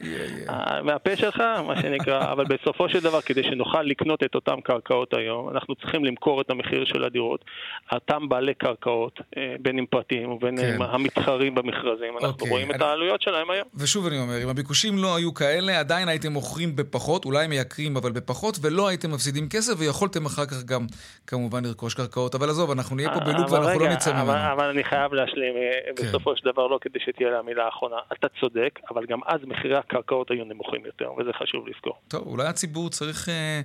[0.50, 5.14] אה, מהפה שלך, מה שנקרא, אבל בסופו של דבר, כדי שנוכל לקנות את אותן קרקעות
[5.14, 7.46] היום, אנחנו צריכים למכור את המחיר של הדירות.
[7.94, 10.76] אותם בעלי קרקעות, אה, בין אם פרטיים ובין כן.
[10.76, 12.50] אם המתחרים במכרזים, אנחנו אוקיי.
[12.50, 12.78] רואים אני...
[12.78, 13.67] את העלויות שלהם היום.
[13.76, 18.12] ושוב אני אומר, אם הביקושים לא היו כאלה, עדיין הייתם מוכרים בפחות, אולי מייקרים אבל
[18.12, 20.86] בפחות, ולא הייתם מפסידים כסף, ויכולתם אחר כך גם
[21.28, 22.36] כמובן לרכוש קרקעות.
[22.36, 24.52] אבל עזוב, אנחנו נהיה פה אה, בלופ ואנחנו לא רגע, לא נצא ממנו.
[24.54, 26.04] אבל אני חייב להשלים, אה, כן.
[26.04, 27.96] בסופו של דבר, לא כדי שתהיה לה המילה האחרונה.
[28.13, 31.94] אתה צודק, אבל גם אז מחירי הקרקעות היו נמוכים יותר, וזה חשוב לזכור.
[32.08, 33.30] טוב, אולי הציבור צריך...
[33.30, 33.62] אה...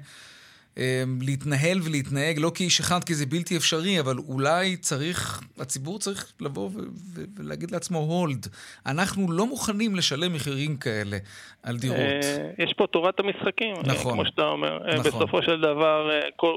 [0.78, 6.32] אמ, להתנהל ולהתנהג, לא כאיש אחד, כי זה בלתי אפשרי, אבל אולי צריך, הציבור צריך
[6.40, 6.70] לבוא
[7.36, 8.46] ולהגיד לעצמו הולד.
[8.86, 11.16] אנחנו לא מוכנים לשלם מחירים כאלה
[11.62, 11.98] על דירות.
[11.98, 14.78] אה, יש פה תורת המשחקים, אה, נכון, כמו שאתה אומר.
[14.88, 15.10] אה, נכון.
[15.12, 16.10] בסופו של דבר,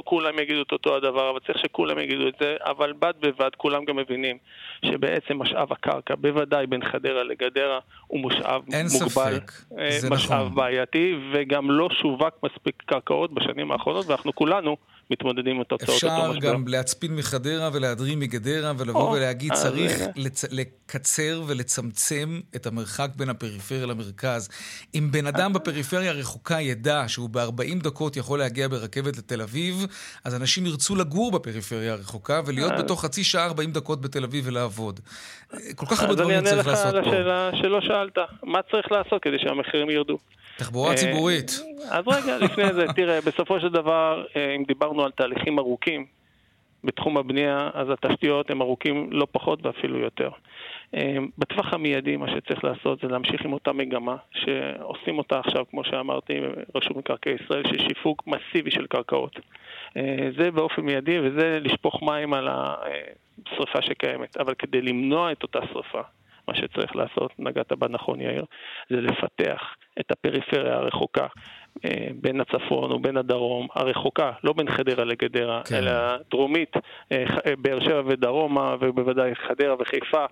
[0.03, 3.85] כולם יגידו את אותו הדבר, אבל צריך שכולם יגידו את זה, אבל בד בבד כולם
[3.85, 4.37] גם מבינים
[4.85, 9.33] שבעצם משאב הקרקע, בוודאי בין חדרה לגדרה, הוא משאב אין מוגבל.
[9.33, 9.51] אין ספק,
[9.89, 10.55] זה משאב נכון.
[10.55, 14.07] בעייתי, וגם לא שווק מספיק קרקעות בשנים האחרונות.
[14.07, 14.77] ואנחנו כולנו
[15.09, 16.37] מתמודדים עם התוצאות אותו משבר.
[16.37, 20.45] אפשר גם להצפין מחדרה ולהדרים מגדרה ולבוא או, ולהגיד, אה, צריך לצ...
[20.51, 24.49] לקצר ולצמצם את המרחק בין הפריפריה למרכז.
[24.95, 29.85] אם בן אדם בפריפריה הרחוקה ידע שהוא ב-40 דקות יכול להגיע ברכבת לתל אביב,
[30.23, 32.77] אז אנשים ירצו לגור בפריפריה הרחוקה ולהיות אה.
[32.77, 34.99] בתוך חצי שעה 40 דקות בתל אביב ולעבוד.
[35.75, 36.99] כל כך הרבה דברים צריך לעשות פה.
[36.99, 38.17] אז אני אענה לך על השאלה שלא שאלת.
[38.43, 40.17] מה צריך לעשות כדי שהמחירים ירדו?
[40.59, 41.51] תחבורה ציבורית.
[41.91, 46.05] אה, אז רגע, לפני זה, תראה, בסופו של דבר, אה, אם דיברנו על תהליכים ארוכים
[46.83, 50.29] בתחום הבנייה, אז התשתיות הם ארוכים לא פחות ואפילו יותר.
[50.95, 55.83] אה, בטווח המיידי, מה שצריך לעשות זה להמשיך עם אותה מגמה, שעושים אותה עכשיו, כמו
[55.83, 56.33] שאמרתי,
[56.75, 59.39] רשות מקרקעי ישראל, של שיווק מסיבי של קרקעות.
[60.37, 64.37] זה באופן מיידי, וזה לשפוך מים על השרפה שקיימת.
[64.37, 66.01] אבל כדי למנוע את אותה שרפה,
[66.49, 68.45] מה שצריך לעשות, נגעת בה נכון יאיר,
[68.89, 71.27] זה לפתח את הפריפריה הרחוקה.
[71.85, 75.75] אה, בין הצפון ובין הדרום, הרחוקה, לא בין חדרה לגדרה, כן.
[75.75, 75.91] אלא
[76.31, 76.75] דרומית,
[77.11, 80.25] אה, אה, באר שבע ודרומה, ובוודאי חדרה וחיפה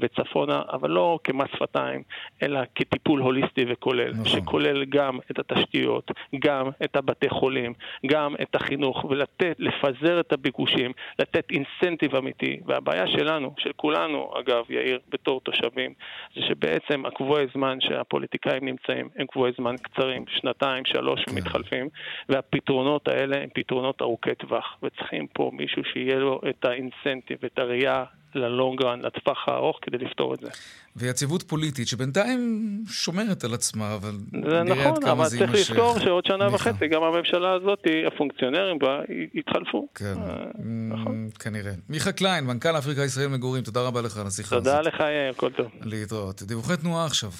[0.00, 2.02] וצפונה, אבל לא כמס שפתיים,
[2.42, 4.24] אלא כטיפול הוליסטי וכולל, נכון.
[4.24, 7.72] שכולל גם את התשתיות, גם את הבתי חולים,
[8.06, 12.60] גם את החינוך, ולתת, לפזר את הביקושים, לתת אינסנטיב אמיתי.
[12.66, 15.94] והבעיה שלנו, של כולנו, אגב, יאיר, בתור תושבים,
[16.34, 21.34] זה שבעצם הקבועי זמן שהפוליטיקאים נמצאים הם קבועי זמן קצרים, שנתיים, שלוש כן.
[21.34, 21.88] מתחלפים,
[22.28, 28.04] והפתרונות האלה הם פתרונות ארוכי טווח, וצריכים פה מישהו שיהיה לו את האינסנטיב, את הראייה
[28.34, 30.48] ללונגרן, לטווח הארוך, כדי לפתור את זה.
[30.96, 32.40] ויציבות פוליטית, שבינתיים
[32.88, 36.70] שומרת על עצמה, אבל נראה נכון, עד כמה אבל צריך לזכור שעוד שנה מיכה.
[36.70, 39.00] וחצי גם הממשלה הזאת, הפונקציונרים בה,
[39.34, 39.88] יתחלפו.
[39.94, 40.44] כן, אה,
[40.88, 41.28] נכון.
[41.38, 41.72] כנראה.
[41.88, 44.66] מיכה קליין, מנכ"ל אפריקה ישראל מגורים, תודה רבה לך על השיחה הזאת.
[44.66, 45.66] תודה לך, יאיר, כל טוב.
[45.82, 46.42] להתראות.
[46.42, 47.30] דיווחי תנועה עכשיו.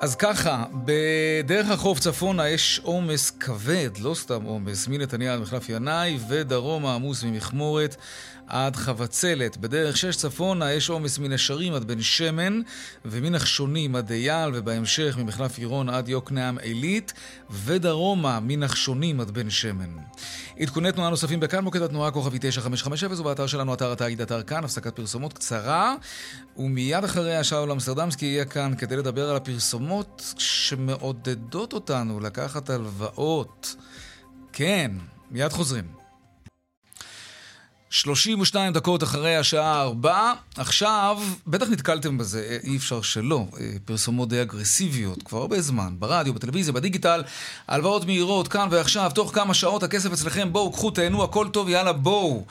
[0.00, 6.18] אז ככה, בדרך החוף צפונה יש עומס כבד, לא סתם עומס, מנתניה עד מחלף ינאי
[6.28, 7.96] ודרומה עמוס ממכמורת
[8.50, 9.56] עד חבצלת.
[9.56, 12.60] בדרך שש צפונה יש עומס מנשרים עד בן שמן
[13.04, 17.12] ומנחשונים עד אייל ובהמשך ממחלף עירון עד יוקנעם עילית
[17.50, 19.96] ודרומה מנחשונים עד בן שמן.
[20.60, 24.96] עדכוני תנועה נוספים בכאן מוקד התנועה כוכבי 9550 ובאתר שלנו אתר התאגיד אתר כאן, הפסקת
[24.96, 25.94] פרסומות קצרה
[26.56, 33.76] ומיד אחריה שאול אמסטרדמסקי יהיה כאן כדי לדבר על הפרסומות שמעודדות אותנו לקחת הלוואות.
[34.52, 34.90] כן,
[35.30, 35.99] מיד חוזרים.
[37.90, 40.32] 32 דקות אחרי השעה 4.
[40.56, 43.46] עכשיו, בטח נתקלתם בזה, אי אפשר שלא.
[43.60, 47.22] אה, פרסומות די אגרסיביות, כבר הרבה זמן, ברדיו, בטלוויזיה, בדיגיטל,
[47.68, 51.92] הלוואות מהירות, כאן ועכשיו, תוך כמה שעות הכסף אצלכם, בואו, קחו, תהנו, הכל טוב, יאללה,
[51.92, 52.44] בואו.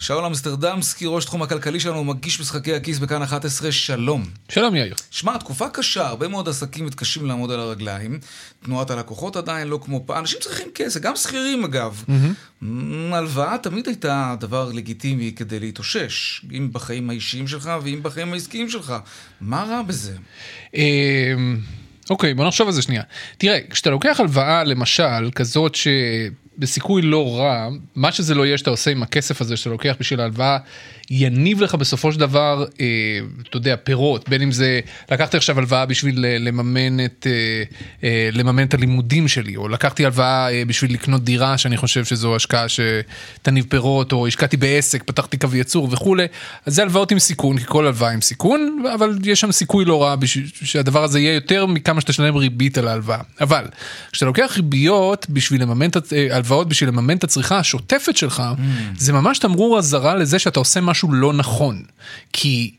[0.00, 4.24] שאול אמסטרדמסקי, ראש תחום הכלכלי שלנו, מגיש משחקי הכיס בכאן 11, שלום.
[4.48, 4.94] שלום יאיר.
[5.10, 8.18] שמע, תקופה קשה, הרבה מאוד עסקים מתקשים לעמוד על הרגליים.
[8.64, 12.04] תנועת הלקוחות עדיין לא כמו פעם, אנשים צריכים כסף, גם שכירים אגב.
[12.08, 12.64] Mm-hmm.
[13.12, 18.94] הלוואה תמיד הייתה דבר לגיטימי כדי להתאושש, אם בחיים האישיים שלך ואם בחיים העסקיים שלך.
[19.40, 20.16] מה רע בזה?
[20.74, 21.58] אמ,
[22.10, 23.02] אוקיי, בוא נחשוב על זה שנייה.
[23.38, 25.88] תראה, כשאתה לוקח הלוואה, למשל, כזאת ש...
[26.58, 30.20] בסיכוי לא רע, מה שזה לא יהיה שאתה עושה עם הכסף הזה שאתה לוקח בשביל
[30.20, 30.58] ההלוואה,
[31.10, 32.86] יניב לך בסופו של דבר, אה,
[33.48, 37.62] אתה יודע, פירות, בין אם זה, לקחתי עכשיו הלוואה בשביל אה, לממן את, אה,
[38.04, 42.36] אה, לממן את הלימודים שלי, או לקחתי הלוואה אה, בשביל לקנות דירה, שאני חושב שזו
[42.36, 46.26] השקעה שתניב פירות, או השקעתי בעסק, פתחתי קו ייצור וכולי,
[46.66, 50.02] אז זה הלוואות עם סיכון, כי כל הלוואה עם סיכון, אבל יש שם סיכוי לא
[50.02, 53.20] רע בשביל שהדבר הזה יהיה יותר מכמה שאתה שלם ריבית על ההלוואה.
[53.40, 53.64] אבל,
[54.12, 58.60] כשאתה לוקח ריביות בשביל לממן, אה, הלוואות בשביל לממן את הצריכה השוטפת שלך, mm.
[58.98, 61.82] זה ממש תמרור אזהרה לזה שאתה עושה משהו משהו לא נכון.
[62.32, 62.70] כי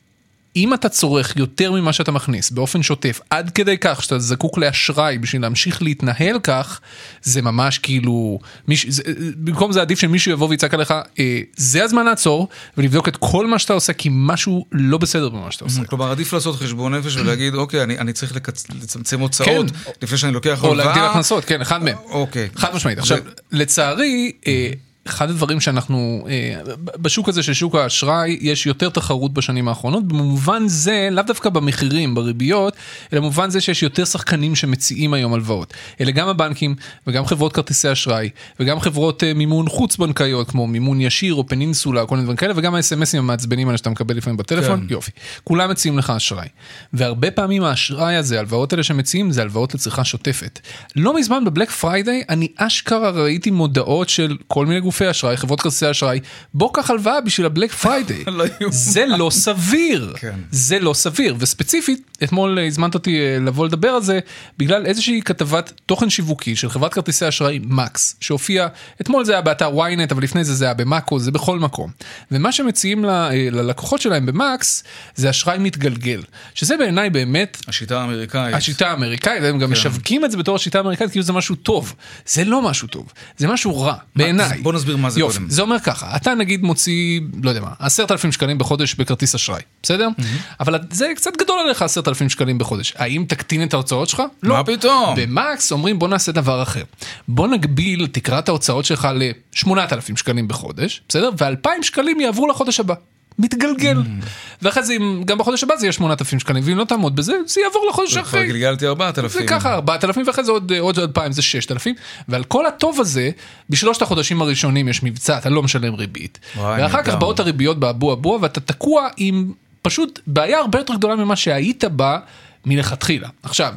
[0.55, 5.17] אם אתה צורך יותר ממה שאתה מכניס באופן שוטף, עד כדי כך שאתה זקוק לאשראי
[5.17, 6.79] בשביל להמשיך להתנהל כך,
[7.23, 9.03] זה ממש כאילו, מיש, זה,
[9.37, 13.59] במקום זה עדיף שמישהו יבוא ויצעק עליך, אה, זה הזמן לעצור ולבדוק את כל מה
[13.59, 15.83] שאתה עושה, כי משהו לא בסדר במה שאתה עושה.
[15.83, 18.69] כלומר, עדיף לעשות חשבון נפש ולהגיד, אוקיי, אני, אני צריך לקצ...
[18.81, 19.91] לצמצם הוצאות כן.
[20.01, 20.69] לפני שאני לוקח הלוואה.
[20.69, 21.97] או להגדיל הכנסות, כן, אחד מהם.
[22.09, 22.49] אוקיי.
[22.55, 22.97] חד משמעית.
[22.99, 23.17] עכשיו,
[23.51, 24.71] לצערי, אה,
[25.09, 26.61] אחד הדברים שאנחנו, אה,
[26.97, 32.15] בשוק הזה של שוק האשראי, יש יותר תחרות בשנים האחרונות, במובן זה, לאו דווקא במחירים,
[32.15, 32.73] בריביות,
[33.13, 35.73] אלא במובן זה שיש יותר שחקנים שמציעים היום הלוואות.
[36.01, 36.75] אלה גם הבנקים,
[37.07, 42.05] וגם חברות כרטיסי אשראי, וגם חברות אה, מימון חוץ בנקאיות, כמו מימון ישיר או פנינסולה,
[42.05, 44.93] כל מיני דברים כאלה, וגם ה-SMSים המעצבנים האלה שאתה מקבל לפעמים בטלפון, כן.
[44.93, 45.11] יופי.
[45.43, 46.47] כולם מציעים לך אשראי.
[46.93, 50.59] והרבה פעמים האשראי הזה, ההלוואות האלה שמציעים, זה הלוואות לצריכה שוטפת.
[50.95, 55.37] לא מזמן ב Black Friday, אני אשכרה ראיתי מודעות של כל מיני גופים גופי אשראי,
[55.37, 56.19] חברות כרטיסי אשראי,
[56.53, 58.23] בוא קח הלוואה בשביל ה Black Friday.
[58.27, 60.13] לא זה לא סביר.
[60.19, 60.39] כן.
[60.51, 61.35] זה לא סביר.
[61.39, 64.19] וספציפית, אתמול הזמנת אותי אה, לבוא לדבר על זה,
[64.57, 68.67] בגלל איזושהי כתבת תוכן שיווקי של חברת כרטיסי אשראי מקס, שהופיע,
[69.01, 71.91] אתמול זה היה באתר ynet, אבל לפני זה זה היה במאקו, זה בכל מקום.
[72.31, 74.83] ומה שמציעים אה, ללקוחות שלהם במקס,
[75.15, 76.21] זה אשראי מתגלגל.
[76.53, 77.57] שזה בעיניי באמת...
[77.67, 78.55] השיטה האמריקאית.
[78.55, 79.71] השיטה האמריקאית, הם גם כן.
[79.71, 81.93] משווקים את זה בתור השיטה האמריקאית, כאילו זה משהו טוב.
[82.27, 83.05] זה לא משהו טוב,
[83.37, 84.61] זה משהו רע, בעיניי.
[84.61, 85.49] בוא נסביר מה זה יופי, קודם.
[85.49, 89.61] זה אומר ככה, אתה נגיד מוציא, לא יודע מה, עשרת אלפים שקלים בחודש בכרטיס אשראי,
[89.83, 90.07] בסדר?
[90.07, 90.23] Mm-hmm.
[90.59, 92.93] אבל זה קצת גדול עליך עשרת אלפים שקלים בחודש.
[92.97, 94.23] האם תקטין את ההוצאות שלך?
[94.43, 94.55] לא.
[94.55, 95.15] מה פתאום?
[95.17, 96.83] במקס אומרים בוא נעשה דבר אחר.
[97.27, 101.29] בוא נגביל תקרת ההוצאות שלך ל-8,000 שקלים בחודש, בסדר?
[101.37, 102.93] ו-2,000 שקלים יעברו לחודש הבא.
[103.39, 103.97] מתגלגל.
[103.97, 104.25] Mm.
[104.61, 104.95] ואחרי זה,
[105.25, 108.39] גם בחודש הבא זה יהיה 8,000 שקלים, ואם לא תעמוד בזה, זה יעבור לחודש אחרי.
[108.39, 109.41] כבר גלגלתי 4,000.
[109.41, 111.95] זה ככה, 4,000 ואחרי זה עוד, עוד 2,000 זה 6,000,
[112.27, 113.29] ועל כל הטוב הזה,
[113.69, 116.39] בשלושת החודשים הראשונים יש מבצע, אתה לא משלם ריבית.
[116.57, 121.35] ואחר כך באות הריביות באבו אבו, ואתה תקוע עם פשוט בעיה הרבה יותר גדולה ממה
[121.35, 122.19] שהיית בה
[122.65, 123.29] מלכתחילה.
[123.43, 123.73] עכשיו,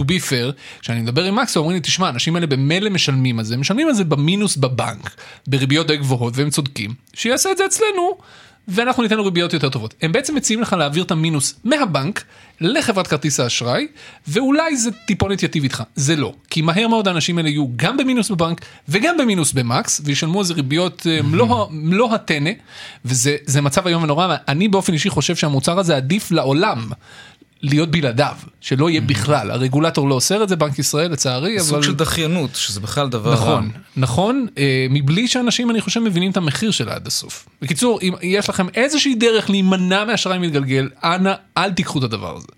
[0.00, 3.44] to be fair, כשאני מדבר עם מקס, אומרים לי, תשמע, האנשים האלה במילא משלמים על
[3.44, 5.10] זה, משלמים על זה במינוס בבנק,
[5.46, 8.18] בריביות די גבוהות, והם צודקים, שיעשה את זה אצלנו,
[8.68, 9.94] ואנחנו ניתן לו ריביות יותר טובות.
[10.02, 12.24] הם בעצם מציעים לך להעביר את המינוס מהבנק
[12.60, 13.86] לחברת כרטיס האשראי,
[14.28, 15.82] ואולי זה טיפונת יטיב איתך.
[15.94, 16.34] זה לא.
[16.50, 21.06] כי מהר מאוד האנשים האלה יהיו גם במינוס בבנק וגם במינוס במקס, וישלמו איזה ריביות
[21.10, 22.50] אה, מלוא, מלוא הטנא,
[23.04, 24.36] וזה מצב איום ונורא.
[24.48, 26.88] אני באופן אישי חושב שהמוצר הזה עדיף לעולם
[27.64, 31.66] להיות בלעדיו, שלא יהיה בכלל, הרגולטור לא אוסר את זה, בנק ישראל לצערי, אבל...
[31.66, 33.34] סוג של דחיינות, שזה בכלל דבר רע.
[33.34, 37.48] נכון, נכון, אה, מבלי שאנשים, אני חושב, מבינים את המחיר שלה עד הסוף.
[37.62, 42.48] בקיצור, אם יש לכם איזושהי דרך להימנע מאשראי מתגלגל, אנא, אל תיקחו את הדבר הזה.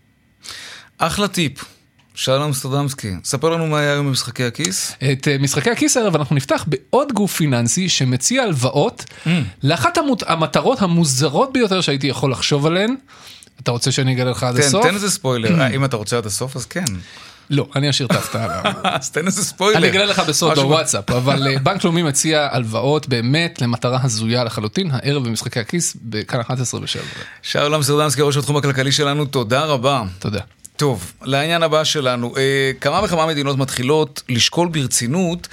[0.98, 1.64] אחלה טיפ.
[2.14, 4.92] שלום סטרדמסקי, ספר לנו מה היה היום במשחקי הכיס.
[5.12, 9.28] את uh, משחקי הכיס הערב אנחנו נפתח בעוד גוף פיננסי שמציע הלוואות mm.
[9.62, 12.96] לאחת המות, המטרות המוזרות ביותר שהייתי יכול לחשוב עליהן.
[13.60, 14.86] אתה רוצה שאני אגלה לך עד הסוף?
[14.86, 16.84] תן איזה ספוילר, אם אתה רוצה עד הסוף אז כן.
[17.50, 18.62] לא, אני אשאיר את ההפתעה.
[18.98, 19.78] אז תן איזה ספוילר.
[19.78, 24.90] אני אגלה לך בסוד בוואטסאפ, אבל אה, בנק לאומי מציע הלוואות באמת למטרה הזויה לחלוטין,
[24.92, 27.02] הערב במשחקי הכיס בכאן 11 ושבע.
[27.42, 30.02] שלום סטרדמסקי, ראש התחום הכלכלי שלנו, תודה רבה.
[30.18, 30.40] תודה.
[30.76, 35.48] טוב, לעניין הבא שלנו, אה, כמה וכמה מדינות מתחילות לשקול ברצינות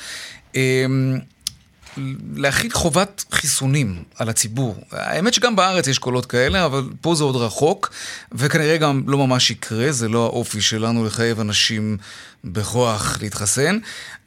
[2.36, 4.76] להחיל חובת חיסונים על הציבור.
[4.92, 7.94] האמת שגם בארץ יש קולות כאלה, אבל פה זה עוד רחוק,
[8.32, 11.98] וכנראה גם לא ממש יקרה, זה לא האופי שלנו לחייב אנשים
[12.44, 13.78] בכוח להתחסן,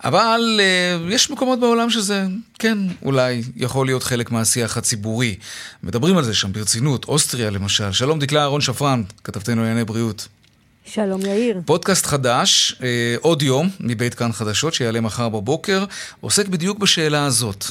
[0.04, 2.26] אבל אה, יש מקומות בעולם שזה,
[2.58, 5.36] כן, אולי יכול להיות חלק מהשיח הציבורי.
[5.82, 7.92] מדברים על זה שם ברצינות, אוסטריה למשל.
[7.92, 10.28] שלום דקלה אהרון שפרן, כתבתנו לענייני בריאות.
[10.86, 11.60] שלום יאיר.
[11.64, 15.84] פודקאסט חדש, אה, עוד יום, מבית כאן חדשות, שיעלה מחר בבוקר,
[16.20, 17.64] עוסק בדיוק בשאלה הזאת.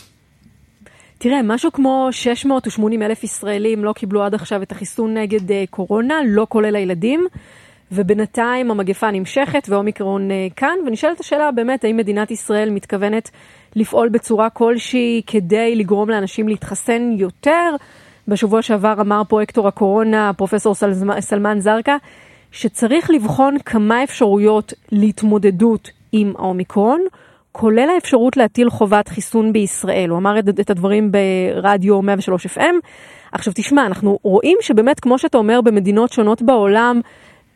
[1.17, 6.15] תראה, משהו כמו 680 אלף ישראלים לא קיבלו עד עכשיו את החיסון נגד uh, קורונה,
[6.27, 7.27] לא כולל הילדים,
[7.91, 13.29] ובינתיים המגפה נמשכת ואומיקרון uh, כאן, ונשאלת השאלה באמת, האם מדינת ישראל מתכוונת
[13.75, 17.75] לפעול בצורה כלשהי כדי לגרום לאנשים להתחסן יותר?
[18.27, 20.91] בשבוע שעבר אמר פרויקטור הקורונה, פרופסור סל...
[21.19, 21.95] סלמן זרקא,
[22.55, 27.01] שצריך לבחון כמה אפשרויות להתמודדות עם האומיקרון,
[27.51, 30.09] כולל האפשרות להטיל חובת חיסון בישראל.
[30.09, 32.75] הוא אמר את, הדברים ברדיו 103 FM.
[33.31, 37.01] עכשיו תשמע, אנחנו רואים שבאמת, כמו שאתה אומר, במדינות שונות בעולם,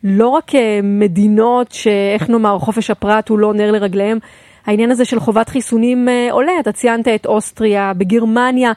[0.03, 4.17] לא רק אה, מדינות שאיך נאמר, חופש הפרט הוא לא נר לרגליהם,
[4.65, 6.51] העניין הזה של חובת חיסונים אה, עולה.
[6.59, 8.71] אתה ציינת את אוסטריה, בגרמניה,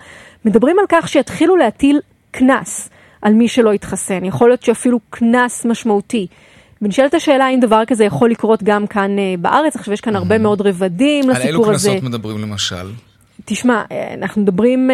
[0.44, 2.91] מדברים על כך שיתחילו להטיל קנס.
[3.22, 4.24] על מי שלא יתחסן.
[4.24, 6.26] יכול להיות שאפילו קנס משמעותי.
[6.82, 9.76] ונשאלת השאלה האם דבר כזה יכול לקרות גם כאן uh, בארץ.
[9.76, 11.90] עכשיו יש כאן הרבה מאוד רבדים על אילו לסיפור הזה.
[11.90, 12.87] קנסות מדברים למשל?
[13.44, 14.90] תשמע, אה, אנחנו מדברים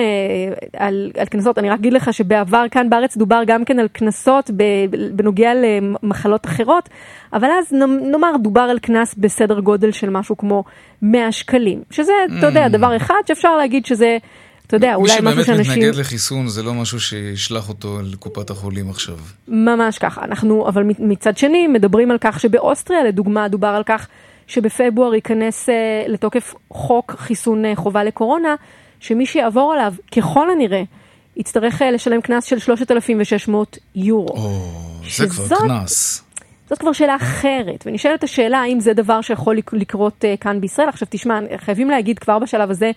[0.77, 4.51] על, על קנסות, אני רק אגיד לך שבעבר כאן בארץ דובר גם כן על קנסות
[5.12, 6.88] בנוגע למחלות אחרות,
[7.33, 7.73] אבל אז
[8.11, 10.64] נאמר דובר על קנס בסדר גודל של משהו כמו
[11.03, 14.19] 100 שקלים, שזה, אתה יודע, דבר אחד שאפשר להגיד שזה...
[14.69, 15.57] אתה יודע, אולי משהו שאנשים...
[15.57, 19.17] מי שבאמת מתנגד לחיסון זה לא משהו שישלח אותו לקופת החולים עכשיו.
[19.49, 20.25] ממש ככה.
[20.25, 24.09] אנחנו, אבל מצד שני, מדברים על כך שבאוסטריה, לדוגמה, דובר על כך
[24.47, 25.73] שבפברואר ייכנס uh,
[26.09, 28.55] לתוקף חוק חיסון uh, חובה לקורונה,
[29.01, 30.83] שמי שיעבור עליו, ככל הנראה,
[31.37, 34.29] יצטרך uh, לשלם קנס של 3,600 יורו.
[34.29, 34.73] או,
[35.17, 36.25] זה כבר קנס.
[36.69, 40.89] זאת כבר שאלה אחרת, ונשאלת השאלה האם זה דבר שיכול לקרות כאן בישראל.
[40.89, 42.91] עכשיו תשמע, חייבים להגיד כבר בשלב הזה,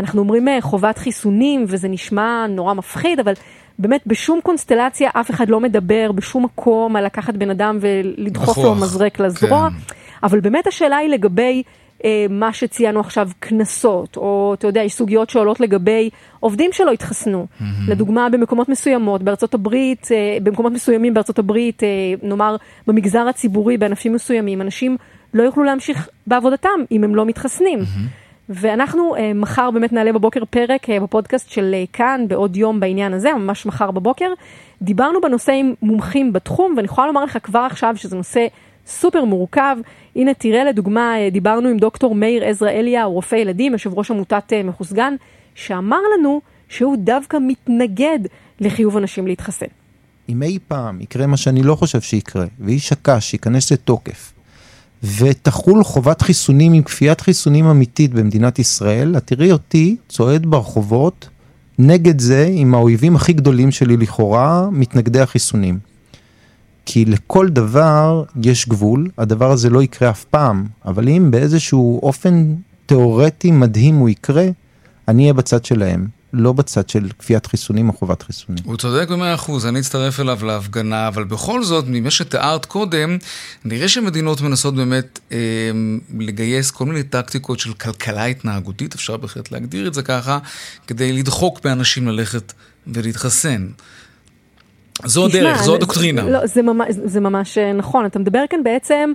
[0.00, 3.32] אנחנו אומרים חובת חיסונים, וזה נשמע נורא מפחיד, אבל
[3.78, 8.74] באמת בשום קונסטלציה אף אחד לא מדבר בשום מקום על לקחת בן אדם ולדחוף לו
[8.74, 9.68] מזרק לזרוע.
[9.70, 9.94] כן.
[10.22, 11.62] אבל באמת השאלה היא לגבי
[12.04, 16.10] אה, מה שציינו עכשיו, קנסות, או אתה יודע, יש סוגיות שעולות לגבי
[16.40, 17.46] עובדים שלא התחסנו.
[17.46, 17.64] Mm-hmm.
[17.88, 21.88] לדוגמה, במקומות מסוימות, בארצות הברית, אה, במקומות מסוימים בארצות הברית, אה,
[22.22, 24.96] נאמר במגזר הציבורי, בענפים מסוימים, אנשים
[25.34, 27.78] לא יוכלו להמשיך בעבודתם אם הם לא מתחסנים.
[27.78, 28.19] Mm-hmm.
[28.50, 33.14] ואנחנו uh, מחר באמת נעלה בבוקר פרק uh, בפודקאסט של uh, כאן בעוד יום בעניין
[33.14, 34.32] הזה, ממש מחר בבוקר.
[34.82, 38.46] דיברנו בנושא עם מומחים בתחום, ואני יכולה לומר לך כבר עכשיו שזה נושא
[38.86, 39.76] סופר מורכב.
[40.16, 44.52] הנה תראה לדוגמה, uh, דיברנו עם דוקטור מאיר עזרא אליהו, רופא ילדים, יושב ראש עמותת
[44.52, 45.14] uh, מחוסגן,
[45.54, 48.18] שאמר לנו שהוא דווקא מתנגד
[48.60, 49.66] לחיוב אנשים להתחסן.
[50.28, 54.32] אם אי פעם יקרה מה שאני לא חושב שיקרה, ואיש הקש ייכנס לתוקף,
[55.02, 61.28] ותחול חובת חיסונים עם כפיית חיסונים אמיתית במדינת ישראל, את תראי אותי צועד ברחובות
[61.78, 65.78] נגד זה עם האויבים הכי גדולים שלי לכאורה, מתנגדי החיסונים.
[66.86, 72.54] כי לכל דבר יש גבול, הדבר הזה לא יקרה אף פעם, אבל אם באיזשהו אופן
[72.86, 74.46] תיאורטי מדהים הוא יקרה,
[75.08, 76.06] אני אהיה בצד שלהם.
[76.32, 78.64] לא בצד של כפיית חיסונים או חובת חיסונים.
[78.64, 83.18] הוא צודק במאה אחוז, אני אצטרף אליו להפגנה, אבל בכל זאת, ממה שתיארת קודם,
[83.64, 85.38] נראה שמדינות מנסות באמת אה,
[86.18, 90.38] לגייס כל מיני טקטיקות של כלכלה התנהגותית, אפשר בהחלט להגדיר את זה ככה,
[90.86, 92.52] כדי לדחוק באנשים ללכת
[92.86, 93.68] ולהתחסן.
[95.04, 96.22] זו הדרך, זו הדוקטרינה.
[96.22, 99.12] לא, זה, ממש, זה ממש נכון, אתה מדבר כאן בעצם...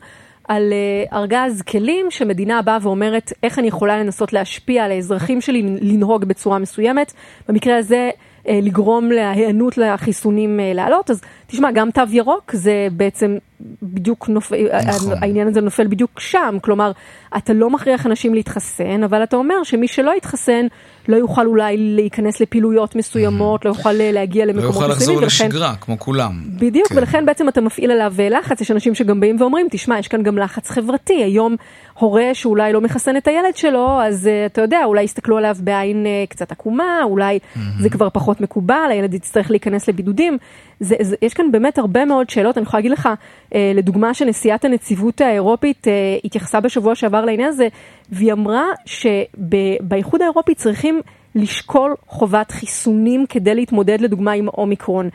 [0.47, 0.73] על
[1.09, 6.25] uh, ארגז כלים שמדינה באה ואומרת איך אני יכולה לנסות להשפיע על האזרחים שלי לנהוג
[6.25, 7.13] בצורה מסוימת.
[7.49, 8.09] במקרה הזה
[8.43, 11.09] uh, לגרום להיענות לחיסונים uh, לעלות.
[11.09, 13.37] אז תשמע, גם תו ירוק זה בעצם
[13.83, 14.55] בדיוק נופל,
[14.87, 15.13] נכון.
[15.21, 16.91] העניין הזה נופל בדיוק שם, כלומר,
[17.37, 20.67] אתה לא מכריח אנשים להתחסן, אבל אתה אומר שמי שלא יתחסן
[21.07, 24.81] לא יוכל אולי להיכנס לפעילויות מסוימות, לא יוכל להגיע למקומות מסוימים.
[24.81, 26.41] לא יוכל לחזור ולכן, לשגרה, כמו כולם.
[26.59, 26.97] בדיוק, כן.
[26.97, 30.37] ולכן בעצם אתה מפעיל עליו לחץ, יש אנשים שגם באים ואומרים, תשמע, יש כאן גם
[30.37, 31.55] לחץ חברתי, היום
[31.99, 36.05] הורה שאולי לא מחסן את הילד שלו, אז uh, אתה יודע, אולי יסתכלו עליו בעין
[36.05, 37.59] uh, קצת עקומה, אולי mm-hmm.
[37.79, 40.37] זה כבר פחות מקובל, הילד יצטרך להיכנס לבידודים.
[40.79, 43.09] זה, זה, יש כאן באמת הרבה מאוד שאלות, אני יכולה להגיד לך,
[43.55, 47.67] לדוגמה שנשיאת הנציבות האירופית uh, התייחסה בשבוע שעבר לעניין הזה,
[48.09, 51.01] והיא אמרה שבאיחוד האירופי צריכים
[51.35, 55.09] לשקול חובת חיסונים כדי להתמודד לדוגמה עם אומיקרון.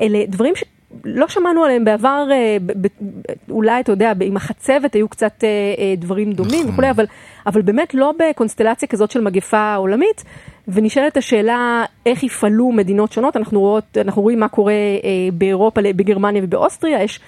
[0.00, 0.64] אלה דברים ש...
[1.04, 2.56] לא שמענו עליהם בעבר, אה,
[3.50, 5.48] אולי, אתה יודע, עם החצבת היו קצת אה,
[5.78, 6.72] אה, דברים דומים נכון.
[6.72, 7.04] וכולי, אבל,
[7.46, 10.24] אבל באמת לא בקונסטלציה כזאת של מגפה עולמית.
[10.68, 14.72] ונשאלת השאלה איך יפעלו מדינות שונות, אנחנו, רואות, אנחנו רואים מה קורה
[15.32, 17.20] באירופה, בגרמניה ובאוסטריה, יש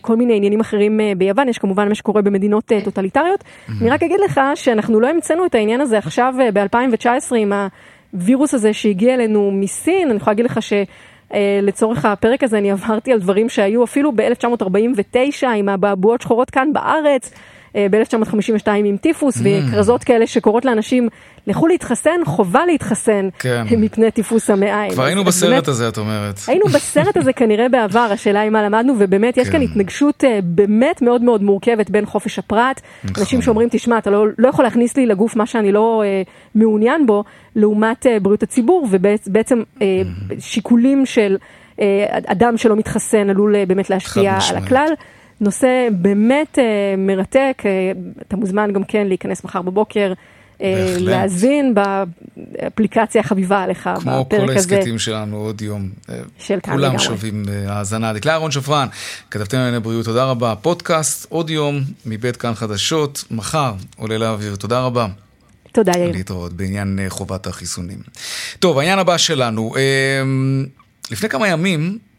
[0.00, 3.40] כל מיני עניינים אחרים ביוון, יש כמובן מה שקורה במדינות טוטליטריות.
[3.40, 3.72] Mm-hmm.
[3.80, 7.52] אני רק אגיד לך שאנחנו לא המצאנו את העניין הזה עכשיו ב-2019 עם
[8.12, 10.72] הווירוס הזה שהגיע אלינו מסין, אני יכולה להגיד לך ש...
[11.34, 16.72] אה, לצורך הפרק הזה אני עברתי על דברים שהיו אפילו ב-1949 עם הבעבועות שחורות כאן
[16.72, 17.32] בארץ.
[17.76, 19.40] אה, ב-1952 עם טיפוס, mm.
[19.44, 21.08] וכרזות כאלה שקוראות לאנשים,
[21.46, 23.64] לכו להתחסן, חובה להתחסן כן.
[23.82, 24.92] מפני טיפוס המעיים.
[24.92, 26.40] כבר היינו בסרט באמת, הזה, את אומרת.
[26.46, 29.52] היינו בסרט הזה כנראה בעבר, השאלה היא מה למדנו, ובאמת יש כן.
[29.52, 33.22] כאן התנגשות אה, באמת מאוד מאוד מורכבת בין חופש הפרט, נכון.
[33.22, 36.22] אנשים שאומרים, תשמע, אתה לא, לא יכול להכניס לי לגוף מה שאני לא אה,
[36.54, 37.24] מעוניין בו,
[37.56, 40.34] לעומת אה, בריאות הציבור, ובעצם אה, mm.
[40.38, 41.36] שיקולים של
[42.26, 44.88] אדם שלא מתחסן עלול באמת להשפיע על הכלל.
[45.40, 46.60] נושא באמת uh,
[46.98, 50.12] מרתק, uh, אתה מוזמן גם כן להיכנס מחר בבוקר.
[50.62, 54.04] אה, להאזין באפליקציה החביבה עליך בפרק הזה.
[54.04, 55.88] כמו כל ההסכתים שלנו עוד יום.
[56.38, 56.88] של כאן לגמרי.
[56.88, 58.12] כולם שווים האזנה.
[58.12, 58.88] דקלה אהרון שפרן,
[59.30, 60.54] כתבתם לענייני בריאות, תודה רבה.
[60.62, 64.56] פודקאסט עוד יום מבית כאן חדשות, מחר עולה לאוויר.
[64.56, 65.06] תודה רבה.
[65.72, 66.12] תודה יאיר.
[66.12, 67.98] להתראות בעניין חובת החיסונים.
[68.58, 69.74] טוב, העניין הבא שלנו.
[71.10, 72.13] לפני כמה ימים אה,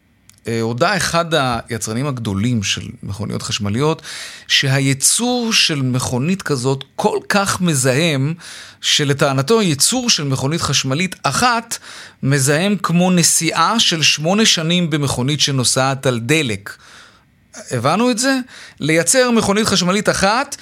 [0.61, 1.25] הודה אחד
[1.69, 4.01] היצרנים הגדולים של מכוניות חשמליות,
[4.47, 8.33] שהייצור של מכונית כזאת כל כך מזהם,
[8.81, 11.77] שלטענתו ייצור של מכונית חשמלית אחת
[12.23, 16.77] מזהם כמו נסיעה של שמונה שנים במכונית שנוסעת על דלק.
[17.71, 18.39] הבנו את זה?
[18.79, 20.55] לייצר מכונית חשמלית אחת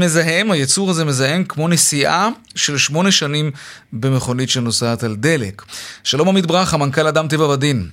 [0.00, 3.50] מזהם, היצור הזה מזהם כמו נסיעה של שמונה שנים
[3.92, 5.62] במכונית שנוסעת על דלק.
[6.04, 7.88] שלום עמית ברכה, מנכ"ל אדם טבע ודין.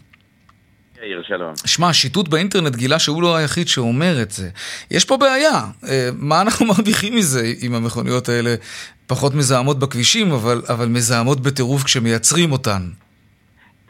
[1.06, 1.54] יאיר, שלום.
[1.66, 4.50] שמע, השיטוט באינטרנט גילה שהוא לא היחיד שאומר את זה.
[4.92, 5.62] יש פה בעיה.
[5.90, 8.56] אה, מה אנחנו מרוויחים מזה אם המכוניות האלה
[9.08, 12.82] פחות מזהמות בכבישים, אבל, אבל מזהמות בטירוף כשמייצרים אותן?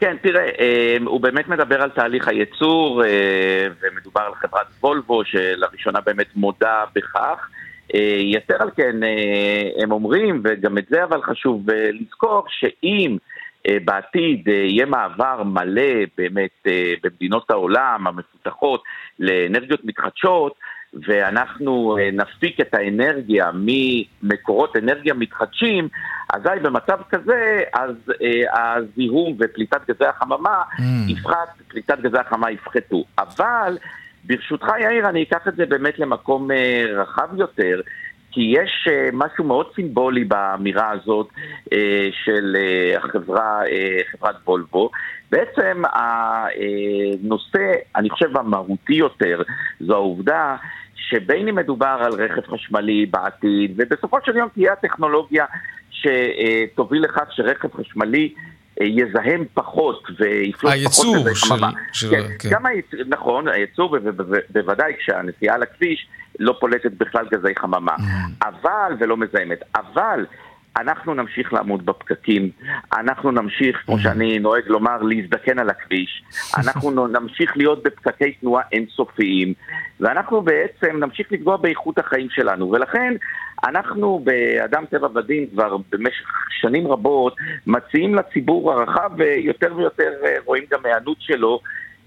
[0.00, 6.00] כן, תראה, אה, הוא באמת מדבר על תהליך הייצור, אה, ומדובר על חברת וולבו, שלראשונה
[6.00, 7.48] באמת מודה בכך.
[8.34, 8.96] יתר על כן,
[9.82, 13.16] הם אומרים, וגם את זה אבל חשוב לזכור, שאם
[13.84, 18.82] בעתיד אה, יהיה מעבר מלא באמת אה, במדינות העולם המפותחות
[19.18, 20.54] לאנרגיות מתחדשות
[21.06, 25.88] ואנחנו נפיק את האנרגיה ממקורות אנרגיה מתחדשים,
[26.32, 28.12] אזי במצב כזה, אז
[28.52, 30.82] הזיהום ופליטת גזי החממה mm.
[31.08, 33.04] יפחת, פליטת גזי החממה יפחתו.
[33.18, 33.78] אבל
[34.24, 36.48] ברשותך יאיר, אני אקח את זה באמת למקום
[36.96, 37.80] רחב יותר.
[38.36, 41.28] כי יש uh, משהו מאוד סימבולי באמירה הזאת
[41.64, 41.76] uh,
[42.24, 43.60] של uh, החברה,
[44.10, 44.90] חברת וולבו.
[45.30, 49.42] בעצם הנושא, אני חושב, המהותי יותר,
[49.80, 50.56] זו העובדה
[50.96, 55.44] שבין אם מדובר על רכב חשמלי בעתיד, ובסופו של יום תהיה הטכנולוגיה
[55.90, 58.34] שתוביל לכך שרכב חשמלי
[58.80, 61.70] יזהם פחות ויפלוט פחות בזה חממה.
[61.92, 62.10] של...
[62.10, 62.48] כן, כן.
[62.52, 63.96] גם הייצור, נכון, הייצור
[64.50, 66.08] בוודאי כשהנסיעה על הכביש
[66.38, 67.94] לא פולטת בכלל גזי חממה.
[67.96, 68.46] Mm.
[68.46, 70.26] אבל, ולא מזהמת, אבל
[70.76, 72.50] אנחנו נמשיך לעמוד בפקקים,
[72.92, 74.00] אנחנו נמשיך, כמו mm.
[74.02, 76.22] שאני נוהג לומר, להזדקן על הכביש,
[76.60, 79.54] אנחנו נמשיך להיות בפקקי תנועה אינסופיים,
[80.00, 83.14] ואנחנו בעצם נמשיך לפגוע באיכות החיים שלנו, ולכן
[83.64, 86.26] אנחנו באדם טבע ודין כבר במשך
[86.60, 91.60] שנים רבות מציעים לציבור הרחב ויותר ויותר אה, רואים גם היענות שלו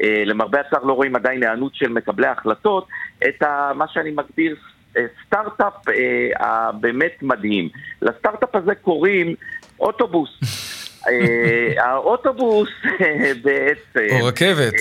[0.04, 2.88] אה, למרבה הצער לא רואים עדיין היענות של מקבלי ההחלטות,
[3.28, 4.56] את ה, מה שאני מגדיר
[5.26, 5.74] סטארט-אפ
[6.40, 7.70] הבאמת מדהים.
[8.02, 9.36] לסטארט-אפ הזה קוראים
[9.80, 10.30] אוטובוס.
[11.84, 12.70] האוטובוס
[13.44, 14.08] בעצם...
[14.20, 14.74] או רכבת.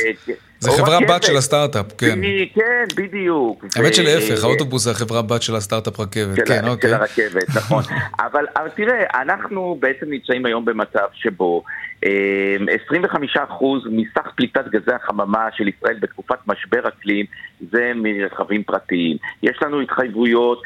[0.61, 2.19] זה חברה בת של הסטארט-אפ, כן.
[2.55, 3.65] כן, בדיוק.
[3.77, 6.91] האמת שלהפך, האוטובוס זה החברה בת של הסטארט-אפ רכבת, כן, אוקיי.
[6.91, 7.83] של הרכבת, נכון.
[8.27, 8.45] אבל
[8.77, 11.65] תראה, אנחנו בעצם נמצאים היום במצב שבו
[12.03, 12.07] 25%
[13.91, 17.27] מסך פליטת גזי החממה של ישראל בתקופת משבר אקלים
[17.73, 19.17] זה מרכבים פרטיים.
[19.43, 20.63] יש לנו התחייבויות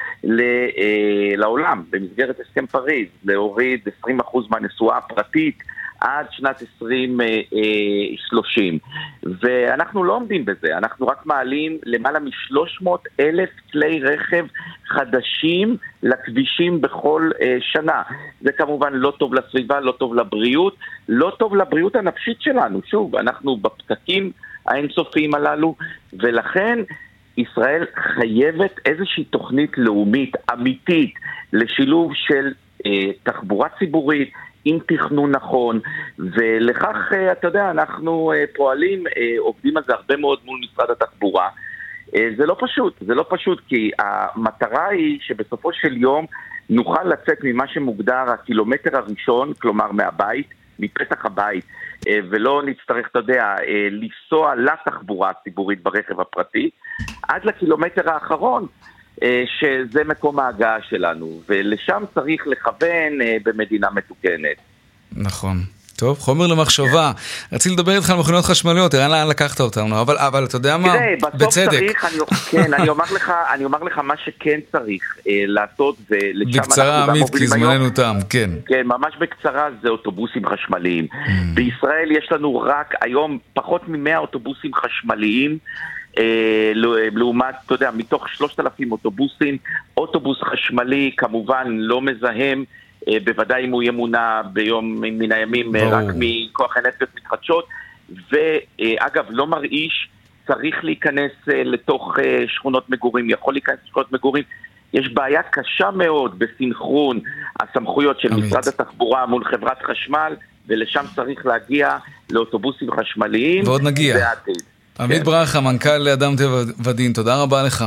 [1.37, 4.11] לעולם במסגרת הסכם פריז להוריד 20%
[4.51, 5.63] מהנסועה הפרטית
[6.03, 8.79] עד שנת 2030.
[9.43, 12.91] ואנחנו לא עומדים בזה, אנחנו רק מעלים למעלה מ-300
[13.21, 14.47] אלף כלי רכב
[14.87, 18.03] חדשים לכבישים בכל uh, שנה.
[18.41, 20.77] זה כמובן לא טוב לסביבה, לא טוב לבריאות,
[21.09, 22.81] לא טוב לבריאות הנפשית שלנו.
[22.87, 24.33] שוב, אנחנו בפתקים
[24.67, 25.75] האינסופיים הללו,
[26.13, 26.79] ולכן
[27.37, 27.85] ישראל
[28.15, 31.15] חייבת איזושהי תוכנית לאומית אמיתית
[31.53, 32.89] לשילוב של uh,
[33.23, 34.33] תחבורה ציבורית,
[34.65, 35.81] עם תכנון נכון,
[36.19, 40.91] ולכך, אה, אתה יודע, אנחנו אה, פועלים, אה, עובדים על זה הרבה מאוד מול משרד
[40.91, 41.49] התחבורה.
[42.37, 46.27] זה לא פשוט, זה לא פשוט, כי המטרה היא שבסופו של יום
[46.71, 50.47] נוכל לצאת ממה שמוגדר הקילומטר הראשון, כלומר מהבית,
[50.79, 51.65] מפתח הבית,
[52.31, 53.55] ולא נצטרך, אתה יודע,
[53.91, 56.71] לנסוע לתחבורה הציבורית ברכב הפרטי,
[57.29, 58.67] עד לקילומטר האחרון,
[59.61, 64.57] שזה מקום ההגעה שלנו, ולשם צריך לכוון אה, במדינה מתוקנת.
[65.17, 65.57] נכון.
[65.97, 67.13] טוב, חומר למחשבה.
[67.53, 70.93] רציתי לדבר איתך על מכוניות חשמליות, תראה לאן לקחת אותנו, אבל, אבל אתה יודע מה?
[70.93, 71.71] תראה, בסוף בצדק.
[71.71, 72.19] צריך, אני,
[72.51, 77.31] כן, אני אומר, לך, אני אומר לך מה שכן צריך אה, לעשות, ולשם בקצרה, עמית,
[77.37, 78.51] כי זמננו תם, כן.
[78.67, 81.07] כן, ממש בקצרה, זה אוטובוסים חשמליים.
[81.13, 81.29] Mm.
[81.55, 85.59] בישראל יש לנו רק היום פחות מ-100 אוטובוסים חשמליים.
[86.19, 86.73] אה,
[87.15, 89.57] לעומת, אתה יודע, מתוך 3,000 אוטובוסים,
[89.97, 92.65] אוטובוס חשמלי כמובן לא מזהם,
[93.09, 97.69] אה, בוודאי אם הוא יהיה מונע ביום מן הימים אה, רק מכוח אנרגיות מתחדשות,
[98.33, 100.09] ואגב, לא מרעיש,
[100.47, 104.45] צריך להיכנס לתוך שכונות מגורים, יכול להיכנס לשכונות מגורים.
[104.93, 107.21] יש בעיה קשה מאוד בסינכרון
[107.61, 108.45] הסמכויות של עמית.
[108.45, 110.37] משרד התחבורה מול חברת חשמל,
[110.67, 111.97] ולשם צריך להגיע
[112.31, 113.65] לאוטובוסים חשמליים.
[113.67, 114.17] ועוד נגיע.
[114.19, 114.72] בעתיד.
[115.01, 115.25] עמית כן.
[115.25, 117.85] ברכה, מנכ"ל אדם טבע ודין, תודה רבה לך.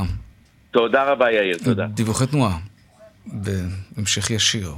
[0.71, 1.85] תודה רבה יאיר, תודה.
[1.85, 2.57] דיווחי תנועה,
[3.25, 4.73] בהמשך ישיר.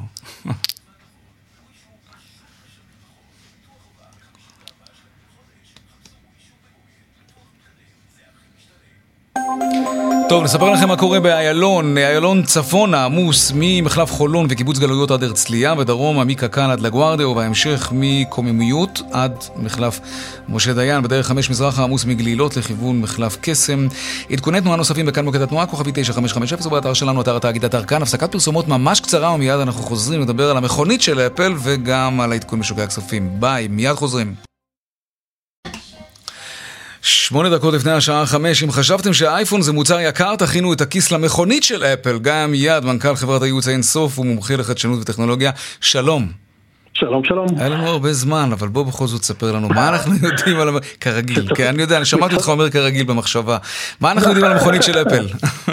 [10.29, 11.97] טוב, נספר לכם מה קורה באיילון.
[11.97, 19.01] איילון צפונה עמוס ממחלף חולון וקיבוץ גלויות עד הרצליה, ודרומה מקק"ל עד לגוארדיה, ובהמשך מקוממיות
[19.11, 19.99] עד מחלף
[20.49, 21.03] משה דיין.
[21.03, 23.87] בדרך חמש מזרחה עמוס מגלילות לכיוון מחלף קסם.
[24.31, 28.01] עדכוני תנועה נוספים בכאן מוקד התנועה, כוכבי 9550, ובאתר שלנו, אתר התאגיד אתר כאן.
[28.01, 32.59] הפסקת פרסומות ממש קצרה, ומיד אנחנו חוזרים לדבר על המכונית של אפל וגם על העדכון
[32.59, 33.29] בשוקי הכספים.
[33.39, 34.46] ביי, מיד חוזרים.
[37.07, 41.63] שמונה דקות לפני השעה חמש, אם חשבתם שהאייפון זה מוצר יקר, תכינו את הכיס למכונית
[41.63, 42.17] של אפל.
[42.19, 45.51] גיא עמיעד, מנכ"ל חברת הייעוץ האין סוף ומומחה לחדשנות וטכנולוגיה.
[45.81, 46.27] שלום.
[46.93, 47.47] שלום, שלום.
[47.57, 50.69] היה לנו הרבה זמן, אבל בוא בכל זאת תספר לנו מה אנחנו יודעים על...
[51.01, 53.57] כרגיל, כי אני יודע, אני שמעתי אותך אומר כרגיל במחשבה.
[54.01, 55.25] מה אנחנו יודעים על המכונית של אפל?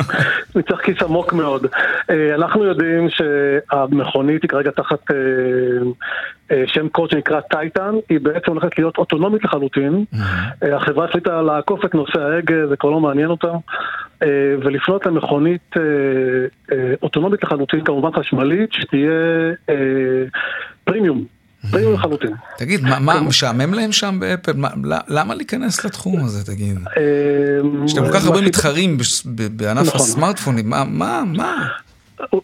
[0.57, 1.67] מצח כיס עמוק מאוד.
[2.11, 5.17] אה, אנחנו יודעים שהמכונית היא כרגע תחת אה,
[6.67, 10.05] שם קוד שנקרא טייטן, היא בעצם הולכת להיות אוטונומית לחלוטין.
[10.63, 13.49] החברה החליטה לעקוף את נושא ההגה, זה כבר לא מעניין אותה.
[14.65, 15.75] ולפנות למכונית
[17.03, 19.11] אוטונומית לחלוטין, כמובן חשמלית, שתהיה
[20.85, 21.25] פרימיום.
[21.71, 22.33] פרימיום לחלוטין.
[22.59, 24.53] תגיד, מה, משעמם להם שם באפל?
[25.09, 26.79] למה להיכנס לתחום הזה, תגיד?
[27.85, 28.97] יש להם כל כך הרבה מתחרים
[29.51, 30.01] בענף נכון.
[30.01, 31.69] הסמארטפונים, מה, מה, מה?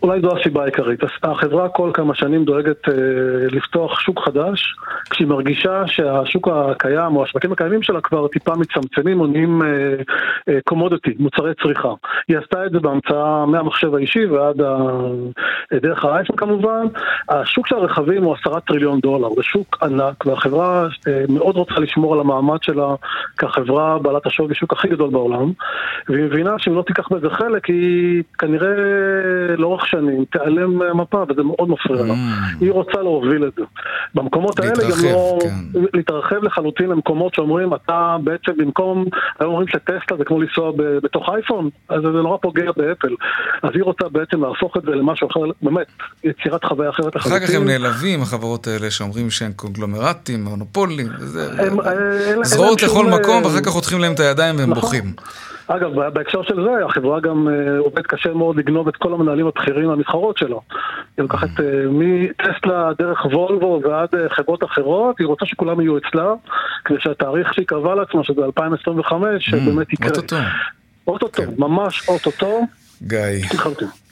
[0.03, 1.01] אולי זו הסיבה העיקרית.
[1.23, 2.95] החברה כל כמה שנים דואגת אה,
[3.51, 4.77] לפתוח שוק חדש,
[5.11, 9.62] כשהיא מרגישה שהשוק הקיים או השווקים הקיימים שלה כבר טיפה מצמצמים או נהיים
[10.64, 11.93] קומודיטי, אה, אה, מוצרי צריכה.
[12.29, 14.77] היא עשתה את זה בהמצאה מהמחשב האישי ועד ה...
[15.73, 16.87] דרך האייפון כמובן.
[17.29, 22.14] השוק של הרכבים הוא עשרה טריליון דולר, זה שוק ענק והחברה אה, מאוד רוצה לשמור
[22.14, 22.95] על המעמד שלה
[23.39, 25.53] כחברה בעלת השווי שוק הכי גדול בעולם,
[26.09, 28.75] והיא מבינה שאם לא תיקח בזה חלק היא כנראה
[29.61, 32.14] לאורך שנים תיעלם מהמפה, וזה מאוד מפריע לה.
[32.14, 32.61] Mm.
[32.61, 33.62] היא רוצה להוביל את זה.
[34.14, 35.38] במקומות האלה גם לא...
[35.42, 35.88] כן.
[35.94, 39.04] להתרחב לחלוטין למקומות שאומרים, אתה בעצם במקום,
[39.40, 43.14] היום אומרים שטסלה זה כמו לנסוע בתוך אייפון, אז זה נורא פוגע באפל.
[43.62, 45.86] אז היא רוצה בעצם להפוך את זה למשהו אחר, באמת,
[46.24, 47.42] יצירת חוויה אחרת לחלוטין.
[47.42, 51.48] אחר כך הם נעלבים, החברות האלה שאומרים שהם קונגלומרטים, מונופולים, וזה...
[52.42, 54.82] זרועות לכל מקום, ואחר כך חותכים להם את הידיים והם נכון.
[54.82, 55.12] בוכים.
[55.77, 59.87] אגב, בהקשר של זה, החברה גם uh, עובדת קשה מאוד לגנוב את כל המנהלים הבכירים
[59.87, 60.61] מהמתחרות שלו.
[61.16, 66.33] היא לוקחת uh, מטסלה דרך וולבו ועד uh, חברות אחרות, היא רוצה שכולם יהיו אצלה,
[66.85, 70.09] כדי שהתאריך שהיא קבעה לעצמה, שזה 2025, mm, באמת יקרה.
[70.09, 70.37] אוטוטו.
[71.07, 71.49] אוטוטו, כן.
[71.59, 72.61] ממש אוטוטו.
[73.03, 73.18] גיא.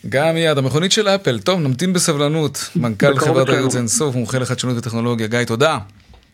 [0.09, 1.39] גם מיד, המכונית של אפל.
[1.39, 2.71] טוב, נמתין בסבלנות.
[2.77, 5.27] מנכ"ל חברת הייעוץ אינסוף, מומחה לחדשנות וטכנולוגיה.
[5.27, 5.79] גיא, תודה.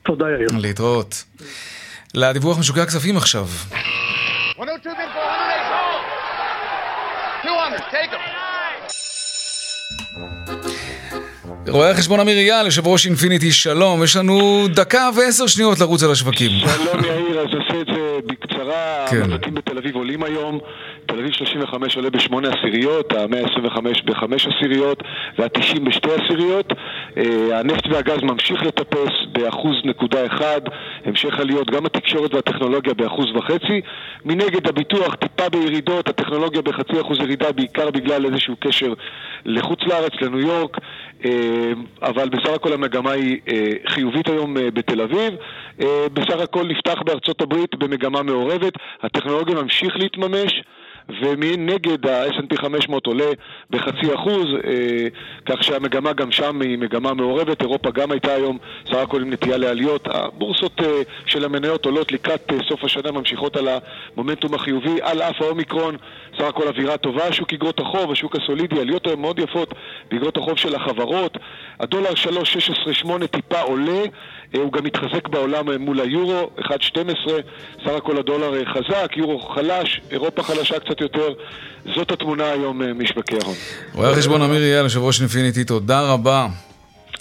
[0.03, 0.49] תודה, יאיר.
[0.59, 1.25] להתראות.
[2.14, 3.47] לדיווח משוקי הכספים עכשיו.
[11.68, 14.05] רואה החשבון אמיר אייל, יושב ראש אינפיניטי, שלום.
[14.05, 16.51] יש לנו דקה ועשר שניות לרוץ על השווקים.
[16.51, 19.07] שלום יאיר, אז נעשה את זה בקצרה.
[19.11, 19.22] כן.
[19.22, 20.59] המחלקים בתל אביב עולים היום.
[21.14, 25.02] תל אביב 35 עולה בשמונה עשיריות, ה-125 בחמש עשיריות
[25.38, 26.72] וה-90 בשתי עשיריות.
[27.16, 30.60] אה, הנפט והגז ממשיך לטפס באחוז נקודה אחד,
[31.04, 33.80] המשך עליות, גם התקשורת והטכנולוגיה באחוז וחצי.
[34.24, 38.92] מנגד הביטוח טיפה בירידות, הטכנולוגיה בחצי אחוז ירידה בעיקר בגלל איזשהו קשר
[39.44, 40.78] לחוץ לארץ, לניו יורק,
[41.24, 45.34] אה, אבל בסך הכל המגמה היא אה, חיובית היום בתל אביב.
[46.12, 50.62] בסך הכל נפתח בארצות הברית במגמה מעורבת, הטכנולוגיה ממשיך להתממש.
[51.09, 53.30] ומנגד ה-S&P 500 עולה
[53.70, 55.09] בחצי אחוז, אה,
[55.46, 57.62] כך שהמגמה גם שם היא מגמה מעורבת.
[57.62, 60.09] אירופה גם הייתה היום סך הכל עם נטייה לעליות.
[60.11, 65.42] הבורסות אה, של המניות עולות לקראת אה, סוף השנה, ממשיכות על המומנטום החיובי, על אף
[65.42, 65.96] האומיקרון,
[66.38, 67.32] סך הכל אווירה טובה.
[67.32, 69.74] שוק אגרות החוב, השוק הסולידי, עליות היום מאוד יפות
[70.11, 71.38] באגרות החוב של החברות.
[71.80, 72.12] הדולר
[73.05, 74.02] 3.16.8 טיפה עולה,
[74.55, 76.68] הוא גם מתחזק בעולם מול היורו, 1.12,
[77.84, 80.93] סך הכל הדולר חזק, יורו חלש, אירופה חלשה קצת.
[80.95, 81.32] קצת יותר.
[81.95, 83.55] זאת התמונה היום אה, משווקי ההון.
[83.92, 86.47] רואה החשבון אמיר אייל, יושב ראש אינפיניטי, תודה רבה.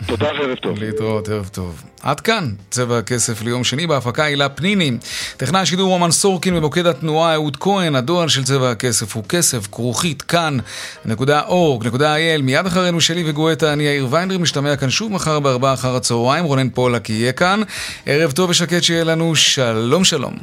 [0.08, 0.80] תודה וערב טוב.
[0.80, 1.84] להתראות, ערב טוב.
[2.02, 4.92] עד כאן, צבע הכסף ליום שני, בהפקה הילה פניני.
[5.38, 10.22] טכנאי השידור רומן סורקין במוקד התנועה אהוד כהן, הדואל של צבע הכסף הוא כסף, כרוכית,
[10.22, 10.58] כאן,
[11.06, 15.40] נקודה אורג, נקודה אייל, מיד אחרינו שלי וגואטה, אני יאיר ויינדרי, משתמע כאן שוב מחר
[15.40, 17.62] בארבעה אחר הצהריים, רונן פולק יהיה כאן.
[18.06, 20.34] ערב טוב ושקט שיהיה לנו, שלום שלום.